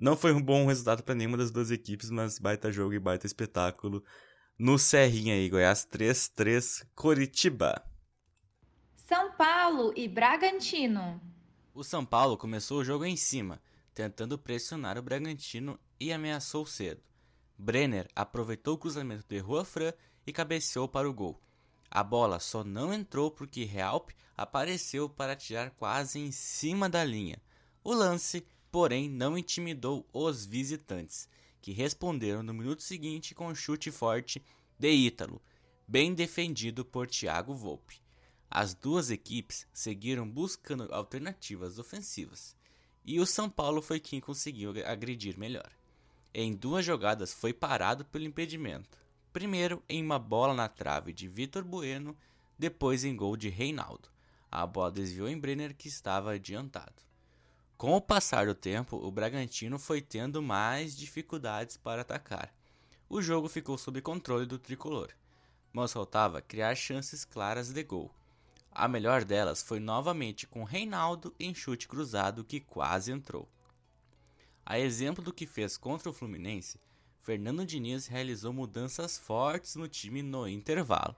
Não 0.00 0.16
foi 0.16 0.32
um 0.32 0.40
bom 0.40 0.66
resultado 0.66 1.02
para 1.02 1.14
nenhuma 1.14 1.36
das 1.36 1.50
duas 1.50 1.70
equipes, 1.70 2.08
mas 2.08 2.38
baita 2.38 2.72
jogo 2.72 2.94
e 2.94 2.98
baita 2.98 3.26
espetáculo 3.26 4.02
no 4.58 4.78
Serrinha 4.78 5.34
aí, 5.34 5.50
Goiás 5.50 5.86
3-3, 5.86 6.86
Coritiba. 6.94 7.84
São 8.94 9.32
Paulo 9.32 9.92
e 9.94 10.08
Bragantino. 10.08 11.20
O 11.74 11.84
São 11.84 12.02
Paulo 12.02 12.38
começou 12.38 12.80
o 12.80 12.84
jogo 12.84 13.04
em 13.04 13.14
cima, 13.14 13.60
tentando 13.94 14.38
pressionar 14.38 14.96
o 14.96 15.02
Bragantino 15.02 15.78
e 16.00 16.10
ameaçou 16.10 16.64
cedo. 16.64 17.02
Brenner 17.58 18.08
aproveitou 18.16 18.76
o 18.76 18.78
cruzamento 18.78 19.26
de 19.28 19.42
Fran 19.66 19.92
e 20.26 20.32
cabeceou 20.32 20.88
para 20.88 21.10
o 21.10 21.12
gol. 21.12 21.38
A 21.90 22.02
bola 22.02 22.40
só 22.40 22.64
não 22.64 22.90
entrou 22.94 23.30
porque 23.30 23.64
Realp 23.64 24.12
apareceu 24.34 25.10
para 25.10 25.36
tirar 25.36 25.72
quase 25.72 26.18
em 26.18 26.32
cima 26.32 26.88
da 26.88 27.04
linha. 27.04 27.36
O 27.84 27.92
lance, 27.92 28.46
porém, 28.70 29.08
não 29.08 29.36
intimidou 29.36 30.06
os 30.12 30.44
visitantes, 30.44 31.28
que 31.60 31.72
responderam 31.72 32.42
no 32.42 32.54
minuto 32.54 32.82
seguinte 32.82 33.34
com 33.34 33.48
um 33.48 33.54
chute 33.54 33.90
forte 33.90 34.42
de 34.78 34.90
Ítalo, 34.90 35.42
bem 35.86 36.14
defendido 36.14 36.84
por 36.84 37.06
Thiago 37.06 37.54
Volpe. 37.54 38.00
As 38.50 38.74
duas 38.74 39.10
equipes 39.10 39.66
seguiram 39.72 40.28
buscando 40.28 40.92
alternativas 40.92 41.78
ofensivas, 41.78 42.56
e 43.04 43.20
o 43.20 43.26
São 43.26 43.48
Paulo 43.48 43.80
foi 43.82 44.00
quem 44.00 44.20
conseguiu 44.20 44.72
agredir 44.86 45.38
melhor. 45.38 45.70
Em 46.32 46.54
duas 46.54 46.84
jogadas 46.84 47.32
foi 47.32 47.52
parado 47.52 48.04
pelo 48.04 48.24
impedimento. 48.24 48.98
Primeiro 49.32 49.82
em 49.88 50.02
uma 50.02 50.18
bola 50.18 50.54
na 50.54 50.68
trave 50.68 51.12
de 51.12 51.28
Vitor 51.28 51.64
Bueno, 51.64 52.16
depois 52.58 53.04
em 53.04 53.16
gol 53.16 53.36
de 53.36 53.48
Reinaldo. 53.48 54.08
A 54.50 54.66
bola 54.66 54.90
desviou 54.90 55.28
em 55.28 55.38
Brenner 55.38 55.74
que 55.74 55.88
estava 55.88 56.32
adiantado. 56.32 57.09
Com 57.80 57.96
o 57.96 58.00
passar 58.02 58.44
do 58.44 58.54
tempo, 58.54 58.98
o 58.98 59.10
Bragantino 59.10 59.78
foi 59.78 60.02
tendo 60.02 60.42
mais 60.42 60.94
dificuldades 60.94 61.78
para 61.78 62.02
atacar. 62.02 62.54
O 63.08 63.22
jogo 63.22 63.48
ficou 63.48 63.78
sob 63.78 64.02
controle 64.02 64.44
do 64.44 64.58
tricolor, 64.58 65.08
mas 65.72 65.90
faltava 65.90 66.42
criar 66.42 66.74
chances 66.74 67.24
claras 67.24 67.72
de 67.72 67.82
gol. 67.82 68.14
A 68.70 68.86
melhor 68.86 69.24
delas 69.24 69.62
foi 69.62 69.80
novamente 69.80 70.46
com 70.46 70.62
Reinaldo 70.62 71.34
em 71.40 71.54
chute 71.54 71.88
cruzado 71.88 72.44
que 72.44 72.60
quase 72.60 73.12
entrou. 73.12 73.48
A 74.66 74.78
exemplo 74.78 75.24
do 75.24 75.32
que 75.32 75.46
fez 75.46 75.78
contra 75.78 76.10
o 76.10 76.12
Fluminense, 76.12 76.78
Fernando 77.22 77.64
Diniz 77.64 78.06
realizou 78.06 78.52
mudanças 78.52 79.16
fortes 79.16 79.74
no 79.74 79.88
time 79.88 80.20
no 80.22 80.46
intervalo. 80.46 81.16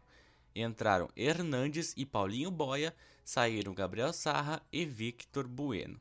Entraram 0.54 1.09
Hernandes 1.16 1.92
e 1.97 2.07
Paulinho 2.07 2.52
Boia, 2.52 2.95
saíram 3.25 3.75
Gabriel 3.75 4.12
Sarra 4.12 4.62
e 4.73 4.87
Victor 4.87 5.49
Bueno. 5.49 6.00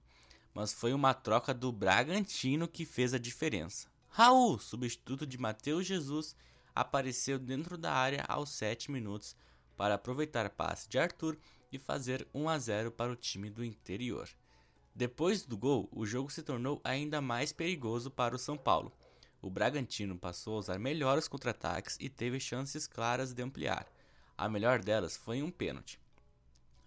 Mas 0.54 0.74
foi 0.74 0.94
uma 0.94 1.14
troca 1.14 1.54
do 1.54 1.72
Bragantino 1.72 2.68
que 2.68 2.86
fez 2.86 3.14
a 3.14 3.18
diferença. 3.18 3.88
Raul, 4.10 4.60
substituto 4.60 5.26
de 5.26 5.38
Matheus 5.38 5.86
Jesus, 5.86 6.36
apareceu 6.76 7.40
dentro 7.40 7.78
da 7.78 7.94
área 7.94 8.26
aos 8.28 8.50
7 8.52 8.92
minutos 8.92 9.36
para 9.78 9.96
aproveitar 9.96 10.50
passe 10.50 10.90
de 10.90 11.00
Arthur 11.00 11.38
e 11.72 11.80
fazer 11.80 12.28
1 12.34 12.50
a 12.50 12.60
0 12.60 12.92
para 12.92 13.12
o 13.12 13.16
time 13.16 13.50
do 13.50 13.64
interior. 13.64 14.30
Depois 14.94 15.46
do 15.46 15.58
gol, 15.58 15.88
o 15.92 16.06
jogo 16.06 16.30
se 16.30 16.44
tornou 16.44 16.82
ainda 16.84 17.22
mais 17.22 17.54
perigoso 17.54 18.12
para 18.12 18.36
o 18.36 18.40
São 18.40 18.58
Paulo. 18.58 18.92
O 19.42 19.50
Bragantino 19.50 20.18
passou 20.18 20.56
a 20.56 20.60
usar 20.60 20.78
melhor 20.78 21.18
os 21.18 21.28
contra-ataques 21.28 21.98
e 22.00 22.10
teve 22.10 22.40
chances 22.40 22.86
claras 22.86 23.34
de 23.34 23.42
ampliar. 23.42 23.88
A 24.38 24.50
melhor 24.50 24.80
delas 24.84 25.16
foi 25.16 25.42
um 25.42 25.50
pênalti. 25.50 26.00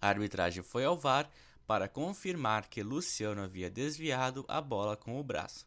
A 0.01 0.09
arbitragem 0.09 0.61
foi 0.61 0.85
ao 0.85 0.97
VAR 0.97 1.29
para 1.67 1.87
confirmar 1.87 2.67
que 2.67 2.83
Luciano 2.83 3.41
havia 3.41 3.69
desviado 3.69 4.45
a 4.47 4.61
bola 4.61 4.95
com 4.95 5.19
o 5.19 5.23
braço. 5.23 5.65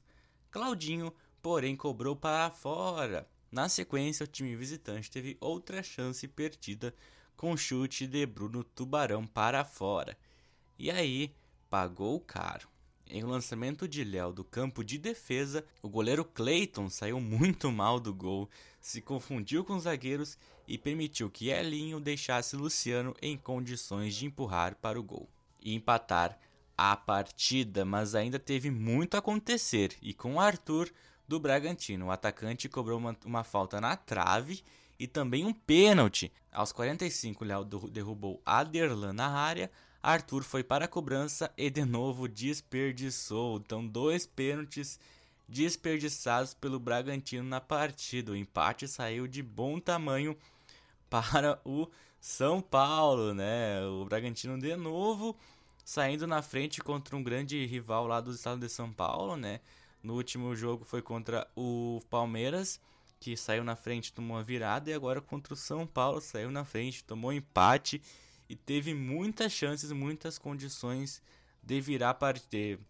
Claudinho, 0.50 1.12
porém, 1.43 1.76
cobrou 1.76 2.14
para 2.14 2.50
fora. 2.50 3.28
Na 3.50 3.69
sequência, 3.69 4.25
o 4.25 4.26
time 4.26 4.55
visitante 4.55 5.11
teve 5.11 5.37
outra 5.40 5.83
chance 5.83 6.26
perdida 6.28 6.95
com 7.37 7.57
chute 7.57 8.07
de 8.07 8.26
Bruno 8.26 8.62
Tubarão 8.62 9.26
para 9.26 9.64
fora. 9.64 10.17
E 10.78 10.90
aí, 10.90 11.35
pagou 11.69 12.21
caro. 12.21 12.69
Em 13.11 13.25
um 13.25 13.28
lançamento 13.28 13.88
de 13.88 14.05
Léo 14.05 14.33
do 14.33 14.45
campo 14.45 14.85
de 14.85 14.99
defesa, 14.99 15.64
o 15.83 15.88
goleiro 15.88 16.25
Clayton 16.25 16.90
saiu 16.90 17.19
muito 17.19 17.73
mal 17.73 17.99
do 17.99 18.12
gol, 18.12 18.50
se 18.81 19.00
confundiu 19.00 19.64
com 19.64 19.76
os 19.76 19.85
zagueiros 19.85 20.37
e 20.67 20.76
permitiu 20.76 21.31
que 21.31 21.49
Elinho 21.49 21.99
deixasse 21.99 22.55
Luciano 22.55 23.17
em 23.23 23.37
condições 23.37 24.14
de 24.14 24.26
empurrar 24.26 24.76
para 24.76 25.00
o 25.00 25.02
gol 25.02 25.28
e 25.61 25.75
empatar 25.75 26.38
a 26.77 26.97
partida, 26.97 27.85
mas 27.85 28.15
ainda 28.15 28.38
teve 28.38 28.71
muito 28.71 29.15
a 29.15 29.19
acontecer 29.19 29.97
e 30.00 30.15
com 30.15 30.35
o 30.35 30.41
Arthur 30.41 30.91
do 31.27 31.38
Bragantino, 31.38 32.07
o 32.07 32.11
atacante 32.11 32.69
cobrou 32.69 32.99
uma, 32.99 33.17
uma 33.25 33.45
falta 33.45 33.81
na 33.81 33.97
trave 33.97 34.62
e 34.99 35.07
também 35.07 35.45
um 35.45 35.53
pênalti. 35.53 36.33
Aos 36.50 36.73
45, 36.73 37.45
Léo 37.45 37.65
derrubou 37.65 38.43
Aderlan 38.45 39.12
na 39.12 39.29
área. 39.29 39.71
Arthur 40.03 40.43
foi 40.43 40.65
para 40.65 40.87
a 40.87 40.88
cobrança 40.88 41.53
e 41.57 41.69
de 41.71 41.85
novo 41.85 42.27
desperdiçou. 42.27 43.59
Então, 43.59 43.87
dois 43.87 44.27
pênaltis 44.27 44.99
desperdiçados 45.49 46.55
pelo 46.55 46.81
Bragantino 46.81 47.45
na 47.45 47.61
partida. 47.61 48.33
O 48.33 48.37
empate 48.37 48.88
saiu 48.88 49.27
de 49.27 49.43
bom 49.43 49.79
tamanho 49.79 50.37
para 51.09 51.61
o 51.65 51.88
São 52.21 52.61
Paulo, 52.61 53.33
né? 53.35 53.81
O 53.87 54.05
Bragantino 54.05 54.59
de 54.59 54.77
novo 54.77 55.37
saindo 55.85 56.27
na 56.27 56.43
frente 56.43 56.83
contra 56.83 57.17
um 57.17 57.23
grande 57.23 57.65
rival 57.65 58.07
lá 58.07 58.21
do 58.21 58.33
estado 58.33 58.61
de 58.61 58.69
São 58.69 58.93
Paulo, 58.93 59.37
né? 59.37 59.61
No 60.03 60.15
último 60.15 60.55
jogo 60.55 60.85
foi 60.85 61.01
contra 61.01 61.49
o 61.57 62.01
Palmeiras 62.11 62.81
que 63.21 63.37
saiu 63.37 63.65
na 63.65 63.75
frente, 63.75 64.13
tomou 64.13 64.37
uma 64.37 64.43
virada, 64.43 64.91
e 64.91 64.93
agora 64.93 65.21
contra 65.21 65.55
o 65.55 65.57
São 65.57 65.87
Paulo 65.87 66.21
saiu 66.21 66.51
na 66.51 66.65
frente, 66.65 67.03
tomou 67.03 67.31
um 67.31 67.35
empate 67.35 68.01
e 68.49 68.55
teve 68.55 68.95
muitas 68.95 69.53
chances, 69.53 69.91
muitas 69.91 70.39
condições 70.39 71.23
de 71.63 71.81
virar 71.81 72.11
a 72.11 72.15
partida, 72.15 72.81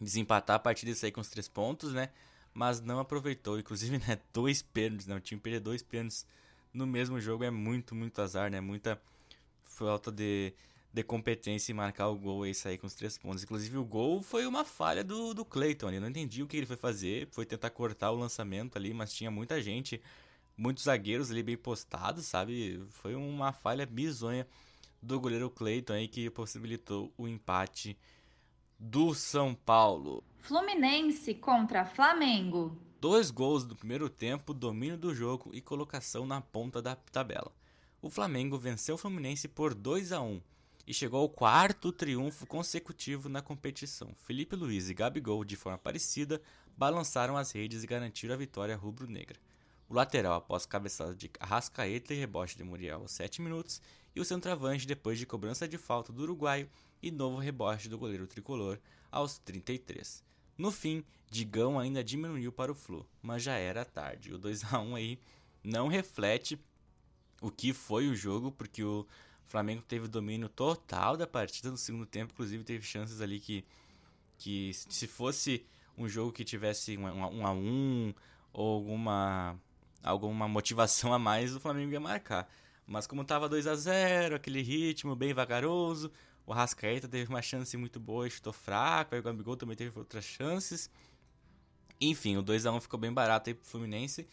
desempatar 0.00 0.56
a 0.56 0.60
partida 0.60 0.92
e 0.92 0.94
sair 0.94 1.12
com 1.12 1.20
os 1.20 1.28
três 1.28 1.48
pontos, 1.48 1.92
né? 1.92 2.10
Mas 2.54 2.80
não 2.80 2.98
aproveitou, 2.98 3.58
inclusive, 3.58 3.98
né? 4.06 4.20
Dois 4.32 4.62
pênaltis, 4.62 5.06
né? 5.06 5.16
O 5.16 5.20
time 5.20 5.40
perdeu 5.40 5.60
dois 5.60 5.82
pênaltis 5.82 6.26
no 6.72 6.86
mesmo 6.86 7.20
jogo 7.20 7.44
é 7.44 7.50
muito, 7.50 7.94
muito 7.94 8.20
azar, 8.20 8.50
né? 8.50 8.60
Muita 8.60 9.00
falta 9.64 10.10
de 10.10 10.54
de 10.92 11.02
competência 11.02 11.70
em 11.70 11.74
marcar 11.74 12.08
o 12.08 12.16
gol 12.16 12.46
e 12.46 12.54
sair 12.54 12.78
com 12.78 12.86
os 12.86 12.94
três 12.94 13.18
pontos. 13.18 13.44
Inclusive, 13.44 13.76
o 13.76 13.84
gol 13.84 14.22
foi 14.22 14.46
uma 14.46 14.64
falha 14.64 15.04
do, 15.04 15.34
do 15.34 15.44
Clayton. 15.44 15.90
Eu 15.90 16.00
não 16.00 16.08
entendi 16.08 16.42
o 16.42 16.46
que 16.46 16.56
ele 16.56 16.66
foi 16.66 16.76
fazer. 16.76 17.28
Foi 17.30 17.44
tentar 17.44 17.70
cortar 17.70 18.10
o 18.10 18.16
lançamento 18.16 18.76
ali, 18.76 18.92
mas 18.94 19.12
tinha 19.12 19.30
muita 19.30 19.60
gente, 19.60 20.00
muitos 20.56 20.84
zagueiros 20.84 21.30
ali 21.30 21.42
bem 21.42 21.56
postados, 21.56 22.26
sabe? 22.26 22.82
Foi 22.90 23.14
uma 23.14 23.52
falha 23.52 23.84
bizonha 23.84 24.46
do 25.00 25.20
goleiro 25.20 25.50
Clayton 25.50 25.92
aí 25.92 26.08
que 26.08 26.28
possibilitou 26.30 27.12
o 27.16 27.28
empate 27.28 27.96
do 28.78 29.14
São 29.14 29.54
Paulo. 29.54 30.24
Fluminense 30.38 31.34
contra 31.34 31.84
Flamengo. 31.84 32.76
Dois 33.00 33.30
gols 33.30 33.64
do 33.64 33.76
primeiro 33.76 34.10
tempo, 34.10 34.52
domínio 34.52 34.98
do 34.98 35.14
jogo 35.14 35.50
e 35.54 35.60
colocação 35.60 36.26
na 36.26 36.40
ponta 36.40 36.82
da 36.82 36.96
tabela. 36.96 37.52
O 38.02 38.10
Flamengo 38.10 38.58
venceu 38.58 38.96
o 38.96 38.98
Fluminense 38.98 39.46
por 39.46 39.72
2 39.72 40.10
a 40.10 40.20
1 40.20 40.42
e 40.84 40.92
chegou 40.92 41.20
ao 41.20 41.28
quarto 41.28 41.92
triunfo 41.92 42.44
consecutivo 42.44 43.28
na 43.28 43.40
competição. 43.40 44.12
Felipe 44.16 44.56
Luiz 44.56 44.90
e 44.90 44.94
Gabigol, 44.94 45.44
de 45.44 45.54
forma 45.54 45.78
parecida, 45.78 46.42
balançaram 46.76 47.36
as 47.36 47.52
redes 47.52 47.84
e 47.84 47.86
garantiram 47.86 48.34
a 48.34 48.38
vitória 48.38 48.74
rubro-negra. 48.74 49.38
O 49.88 49.94
lateral 49.94 50.34
após 50.34 50.66
cabeçada 50.66 51.14
de 51.14 51.30
Arrascaeta 51.38 52.12
e 52.12 52.18
rebote 52.18 52.56
de 52.56 52.64
Muriel 52.64 53.02
aos 53.02 53.12
7 53.12 53.40
minutos, 53.40 53.80
e 54.12 54.20
o 54.20 54.24
centroavante 54.24 54.88
depois 54.88 55.20
de 55.20 55.24
cobrança 55.24 55.68
de 55.68 55.78
falta 55.78 56.12
do 56.12 56.24
uruguaio 56.24 56.68
e 57.00 57.12
novo 57.12 57.38
rebote 57.38 57.88
do 57.88 57.96
goleiro 57.96 58.26
tricolor 58.26 58.80
aos 59.08 59.38
33. 59.38 60.26
No 60.58 60.72
fim, 60.72 61.04
Digão 61.30 61.78
ainda 61.78 62.02
diminuiu 62.02 62.50
para 62.50 62.72
o 62.72 62.74
Flu, 62.74 63.06
mas 63.22 63.44
já 63.44 63.54
era 63.54 63.84
tarde. 63.84 64.34
O 64.34 64.38
2 64.38 64.74
a 64.74 64.80
1 64.80 64.96
aí 64.96 65.18
não 65.62 65.86
reflete 65.86 66.58
o 67.40 67.50
que 67.50 67.72
foi 67.72 68.08
o 68.08 68.16
jogo, 68.16 68.50
porque 68.50 68.82
o 68.82 69.06
Flamengo 69.46 69.82
teve 69.86 70.08
domínio 70.08 70.48
total 70.48 71.16
da 71.16 71.26
partida 71.26 71.70
no 71.70 71.76
segundo 71.76 72.04
tempo, 72.04 72.32
inclusive 72.32 72.64
teve 72.64 72.84
chances 72.84 73.20
ali 73.20 73.38
que, 73.38 73.64
que 74.36 74.72
se 74.74 75.06
fosse 75.06 75.64
um 75.96 76.08
jogo 76.08 76.32
que 76.32 76.44
tivesse 76.44 76.96
um, 76.98 77.06
um 77.06 77.46
a 77.46 77.52
um 77.52 78.12
ou 78.52 78.74
alguma, 78.76 79.56
alguma 80.02 80.48
motivação 80.48 81.14
a 81.14 81.18
mais, 81.18 81.54
o 81.54 81.60
Flamengo 81.60 81.92
ia 81.92 82.00
marcar. 82.00 82.50
Mas 82.86 83.06
como 83.06 83.24
tava 83.24 83.48
2 83.48 83.66
a 83.66 83.74
0 83.76 84.34
aquele 84.34 84.62
ritmo 84.62 85.14
bem 85.14 85.32
vagaroso, 85.32 86.10
o 86.48 86.52
Rascaeta 86.52 87.06
teve 87.06 87.28
uma 87.28 87.42
chance 87.42 87.76
muito 87.76 88.00
boa 88.00 88.26
e 88.26 88.30
chutou 88.30 88.54
fraco, 88.54 89.14
aí 89.14 89.20
o 89.20 89.22
Gabigol 89.22 89.54
também 89.54 89.76
teve 89.76 89.98
outras 89.98 90.24
chances. 90.24 90.90
Enfim, 92.00 92.38
o 92.38 92.42
2 92.42 92.64
a 92.64 92.72
1 92.72 92.80
ficou 92.80 92.98
bem 92.98 93.12
barato 93.12 93.50
aí 93.50 93.54
pro 93.54 93.66
Fluminense. 93.66 94.26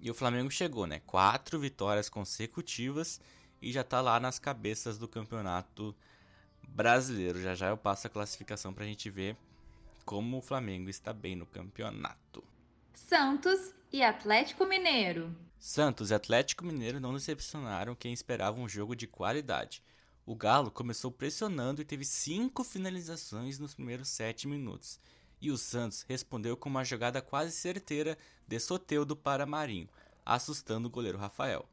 E 0.00 0.10
o 0.10 0.14
Flamengo 0.14 0.50
chegou, 0.50 0.88
né? 0.88 1.00
Quatro 1.06 1.60
vitórias 1.60 2.08
consecutivas 2.08 3.20
e 3.60 3.70
já 3.70 3.84
tá 3.84 4.00
lá 4.00 4.18
nas 4.18 4.40
cabeças 4.40 4.98
do 4.98 5.06
campeonato 5.06 5.94
brasileiro. 6.66 7.40
Já 7.40 7.54
já 7.54 7.68
eu 7.68 7.76
passo 7.76 8.08
a 8.08 8.10
classificação 8.10 8.74
pra 8.74 8.84
gente 8.84 9.08
ver 9.08 9.36
como 10.04 10.38
o 10.38 10.42
Flamengo 10.42 10.90
está 10.90 11.12
bem 11.12 11.36
no 11.36 11.46
campeonato. 11.46 12.42
Santos 12.92 13.72
e 13.92 14.02
Atlético 14.02 14.66
Mineiro. 14.66 15.32
Santos 15.60 16.10
e 16.10 16.14
Atlético 16.14 16.64
Mineiro 16.64 16.98
não 16.98 17.14
decepcionaram 17.14 17.94
quem 17.94 18.12
esperava 18.12 18.60
um 18.60 18.68
jogo 18.68 18.96
de 18.96 19.06
qualidade. 19.06 19.80
O 20.24 20.36
Galo 20.36 20.70
começou 20.70 21.10
pressionando 21.10 21.82
e 21.82 21.84
teve 21.84 22.04
cinco 22.04 22.62
finalizações 22.62 23.58
nos 23.58 23.74
primeiros 23.74 24.06
sete 24.06 24.46
minutos. 24.46 25.00
E 25.40 25.50
o 25.50 25.58
Santos 25.58 26.04
respondeu 26.08 26.56
com 26.56 26.68
uma 26.68 26.84
jogada 26.84 27.20
quase 27.20 27.50
certeira 27.50 28.16
de 28.46 28.60
Soteudo 28.60 29.16
para 29.16 29.44
Marinho, 29.44 29.88
assustando 30.24 30.86
o 30.86 30.90
goleiro 30.90 31.18
Rafael. 31.18 31.68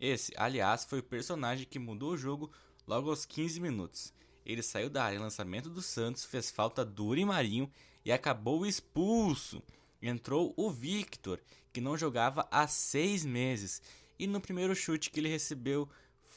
Esse, 0.00 0.32
aliás, 0.36 0.84
foi 0.84 0.98
o 0.98 1.04
personagem 1.04 1.64
que 1.64 1.78
mudou 1.78 2.10
o 2.10 2.18
jogo 2.18 2.50
logo 2.88 3.08
aos 3.08 3.24
15 3.24 3.60
minutos. 3.60 4.12
Ele 4.44 4.64
saiu 4.64 4.90
da 4.90 5.04
área 5.04 5.16
em 5.16 5.20
lançamento 5.20 5.70
do 5.70 5.80
Santos, 5.80 6.24
fez 6.24 6.50
falta 6.50 6.84
dura 6.84 7.20
em 7.20 7.24
Marinho 7.24 7.70
e 8.04 8.10
acabou 8.10 8.66
expulso. 8.66 9.62
Entrou 10.02 10.52
o 10.56 10.72
Victor, 10.72 11.38
que 11.72 11.80
não 11.80 11.96
jogava 11.96 12.48
há 12.50 12.66
seis 12.66 13.24
meses. 13.24 13.80
E 14.18 14.26
no 14.26 14.40
primeiro 14.40 14.74
chute 14.74 15.08
que 15.08 15.20
ele 15.20 15.28
recebeu, 15.28 15.88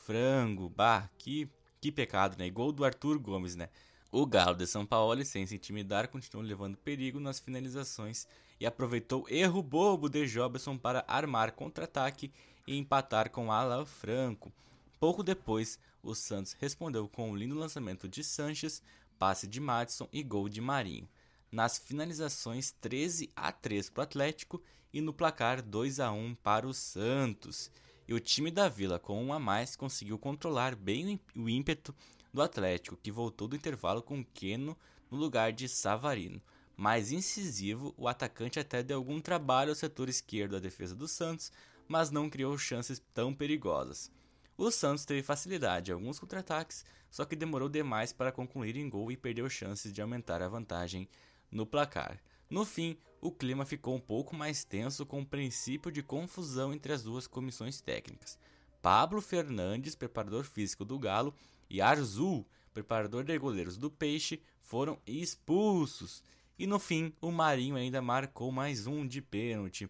frango, 0.06 0.70
bah, 0.70 1.10
que, 1.18 1.50
que 1.82 1.92
pecado, 1.92 2.38
né? 2.38 2.48
Gol 2.50 2.72
do 2.72 2.86
Arthur 2.86 3.18
Gomes, 3.18 3.56
né? 3.56 3.70
O 4.12 4.26
Galo 4.26 4.56
de 4.56 4.68
São 4.68 4.86
Paulo, 4.86 5.26
sem 5.26 5.46
se 5.48 5.56
intimidar, 5.56 6.08
continuou 6.08 6.48
levando 6.48 6.78
perigo 6.78 7.20
nas 7.20 7.40
finalizações 7.40 8.28
e 8.60 8.68
aproveitou 8.68 9.26
erro 9.28 9.64
bobo 9.64 10.08
de 10.08 10.28
Jobson 10.28 10.78
para 10.78 11.04
armar 11.08 11.54
contra-ataque 11.54 12.32
e 12.68 12.78
empatar 12.78 13.32
com 13.32 13.52
Ala 13.52 13.84
Franco. 13.84 14.54
Pouco 15.00 15.24
depois, 15.24 15.80
o 16.04 16.14
Santos 16.14 16.54
respondeu 16.54 17.10
com 17.10 17.32
um 17.32 17.36
lindo 17.36 17.56
lançamento 17.56 18.08
de 18.08 18.24
Sanches, 18.24 18.84
passe 19.18 19.48
de 19.48 19.60
Madison 19.60 20.08
e 20.14 20.22
gol 20.22 20.48
de 20.48 20.62
Marinho. 20.62 21.10
Nas 21.52 21.80
finalizações 21.80 22.72
13 22.80 23.32
a 23.36 23.52
3 23.52 23.90
para 23.90 24.02
o 24.02 24.04
Atlético 24.04 24.62
e 24.94 25.02
no 25.02 25.12
placar 25.12 25.64
2 25.64 26.00
a 26.00 26.12
1 26.12 26.36
para 26.36 26.68
o 26.68 26.74
Santos. 26.74 27.72
E 28.08 28.14
o 28.14 28.20
time 28.20 28.52
da 28.52 28.70
Vila, 28.70 29.00
com 29.00 29.24
um 29.24 29.34
a 29.34 29.40
mais, 29.40 29.76
conseguiu 29.76 30.20
controlar 30.20 30.76
bem 30.76 31.20
o 31.36 31.50
ímpeto 31.50 31.94
do 32.34 32.42
Atlético, 32.42 32.98
que 32.98 33.12
voltou 33.12 33.48
do 33.48 33.56
intervalo 33.56 34.02
com 34.02 34.24
Keno 34.24 34.78
no 35.10 35.18
lugar 35.18 35.52
de 35.52 35.68
Savarino. 35.68 36.42
Mais 36.78 37.12
incisivo, 37.12 37.94
o 37.98 38.08
atacante 38.08 38.60
até 38.60 38.84
deu 38.84 38.98
algum 38.98 39.22
trabalho 39.22 39.70
ao 39.70 39.76
setor 39.76 40.10
esquerdo 40.10 40.52
da 40.52 40.60
defesa 40.60 40.96
do 40.96 41.08
Santos, 41.08 41.52
mas 41.88 42.12
não 42.12 42.30
criou 42.30 42.58
chances 42.58 43.02
tão 43.14 43.34
perigosas. 43.34 44.12
O 44.58 44.70
Santos 44.70 45.06
teve 45.06 45.24
facilidade 45.24 45.92
em 45.92 45.94
alguns 45.94 46.20
contra-ataques, 46.20 46.86
só 47.10 47.26
que 47.26 47.36
demorou 47.36 47.70
demais 47.70 48.14
para 48.14 48.32
concluir 48.32 48.76
em 48.76 48.90
gol 48.90 49.12
e 49.12 49.18
perdeu 49.18 49.50
chances 49.50 49.92
de 49.92 50.02
aumentar 50.02 50.42
a 50.42 50.48
vantagem 50.48 51.08
no 51.52 51.66
placar. 51.66 52.22
No 52.56 52.64
fim, 52.64 52.96
o 53.20 53.34
clima 53.34 53.66
ficou 53.66 53.94
um 53.94 54.00
pouco 54.00 54.34
mais 54.34 54.64
tenso 54.64 55.06
com 55.06 55.20
o 55.20 55.26
princípio 55.26 55.92
de 55.92 56.02
confusão 56.02 56.74
entre 56.74 56.94
as 56.94 57.04
duas 57.04 57.28
comissões 57.28 57.82
técnicas. 57.82 58.40
Pablo 58.82 59.20
Fernandes, 59.20 59.94
preparador 59.94 60.46
físico 60.46 60.86
do 60.86 60.98
Galo, 60.98 61.36
e 61.70 61.82
Arzul, 61.82 62.48
preparador 62.74 63.26
de 63.26 63.38
goleiros 63.38 63.76
do 63.76 63.92
Peixe, 63.92 64.42
foram 64.62 64.98
expulsos. 65.06 66.24
E 66.58 66.66
no 66.66 66.80
fim, 66.80 67.12
o 67.20 67.30
Marinho 67.30 67.76
ainda 67.76 68.02
marcou 68.02 68.54
mais 68.54 68.88
um 68.88 69.06
de 69.06 69.22
pênalti. 69.22 69.90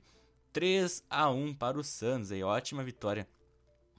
3 0.52 1.04
a 1.08 1.30
1 1.30 1.54
para 1.54 1.78
o 1.78 1.84
Santos, 1.84 2.32
aí 2.32 2.42
ótima 2.42 2.84
vitória 2.84 3.30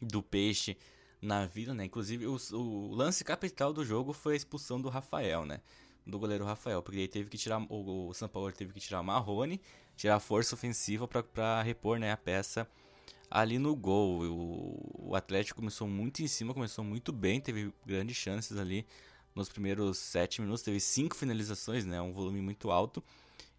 do 0.03 0.21
Peixe 0.21 0.77
na 1.23 1.47
vida, 1.47 1.73
né? 1.73 1.85
Inclusive 1.85 2.27
o, 2.27 2.37
o, 2.53 2.95
lance 2.97 3.23
capital 3.23 3.73
do 3.73 3.85
jogo 3.85 4.13
foi 4.13 4.35
a 4.35 4.37
expulsão 4.37 4.81
do 4.81 4.89
Rafael, 4.89 5.47
né? 5.47 5.61
Do 6.07 6.21
goleiro 6.21 6.45
Rafael, 6.45 6.81
porque 6.83 7.01
ele 7.01 7.09
teve 7.09 7.29
que 7.29 7.37
tirar 7.37 7.61
o, 7.69 8.09
o 8.09 8.15
São 8.15 8.29
Paulo 8.29 8.53
teve 8.53 8.73
que 8.73 8.79
tirar 8.79 9.03
Marrone, 9.03 9.61
tirar 9.97 10.17
a 10.17 10.21
força 10.21 10.55
ofensiva 10.55 11.09
para 11.09 11.63
repor, 11.63 11.99
né, 11.99 12.13
a 12.13 12.17
peça 12.17 12.69
ali 13.31 13.59
no 13.59 13.75
gol. 13.75 14.23
O, 14.23 15.09
o 15.11 15.17
Atlético 15.17 15.59
começou 15.59 15.89
muito 15.89 16.23
em 16.23 16.29
cima, 16.29 16.55
começou 16.55 16.85
muito 16.85 17.13
bem, 17.13 17.41
teve 17.41 17.73
grandes 17.85 18.17
chances 18.17 18.57
ali 18.57 18.87
nos 19.35 19.49
primeiros 19.49 19.99
sete 19.99 20.41
minutos, 20.41 20.63
teve 20.63 20.81
cinco 20.81 21.15
finalizações, 21.15 21.85
né? 21.85 22.01
Um 22.01 22.13
volume 22.13 22.41
muito 22.41 22.71
alto. 22.71 23.03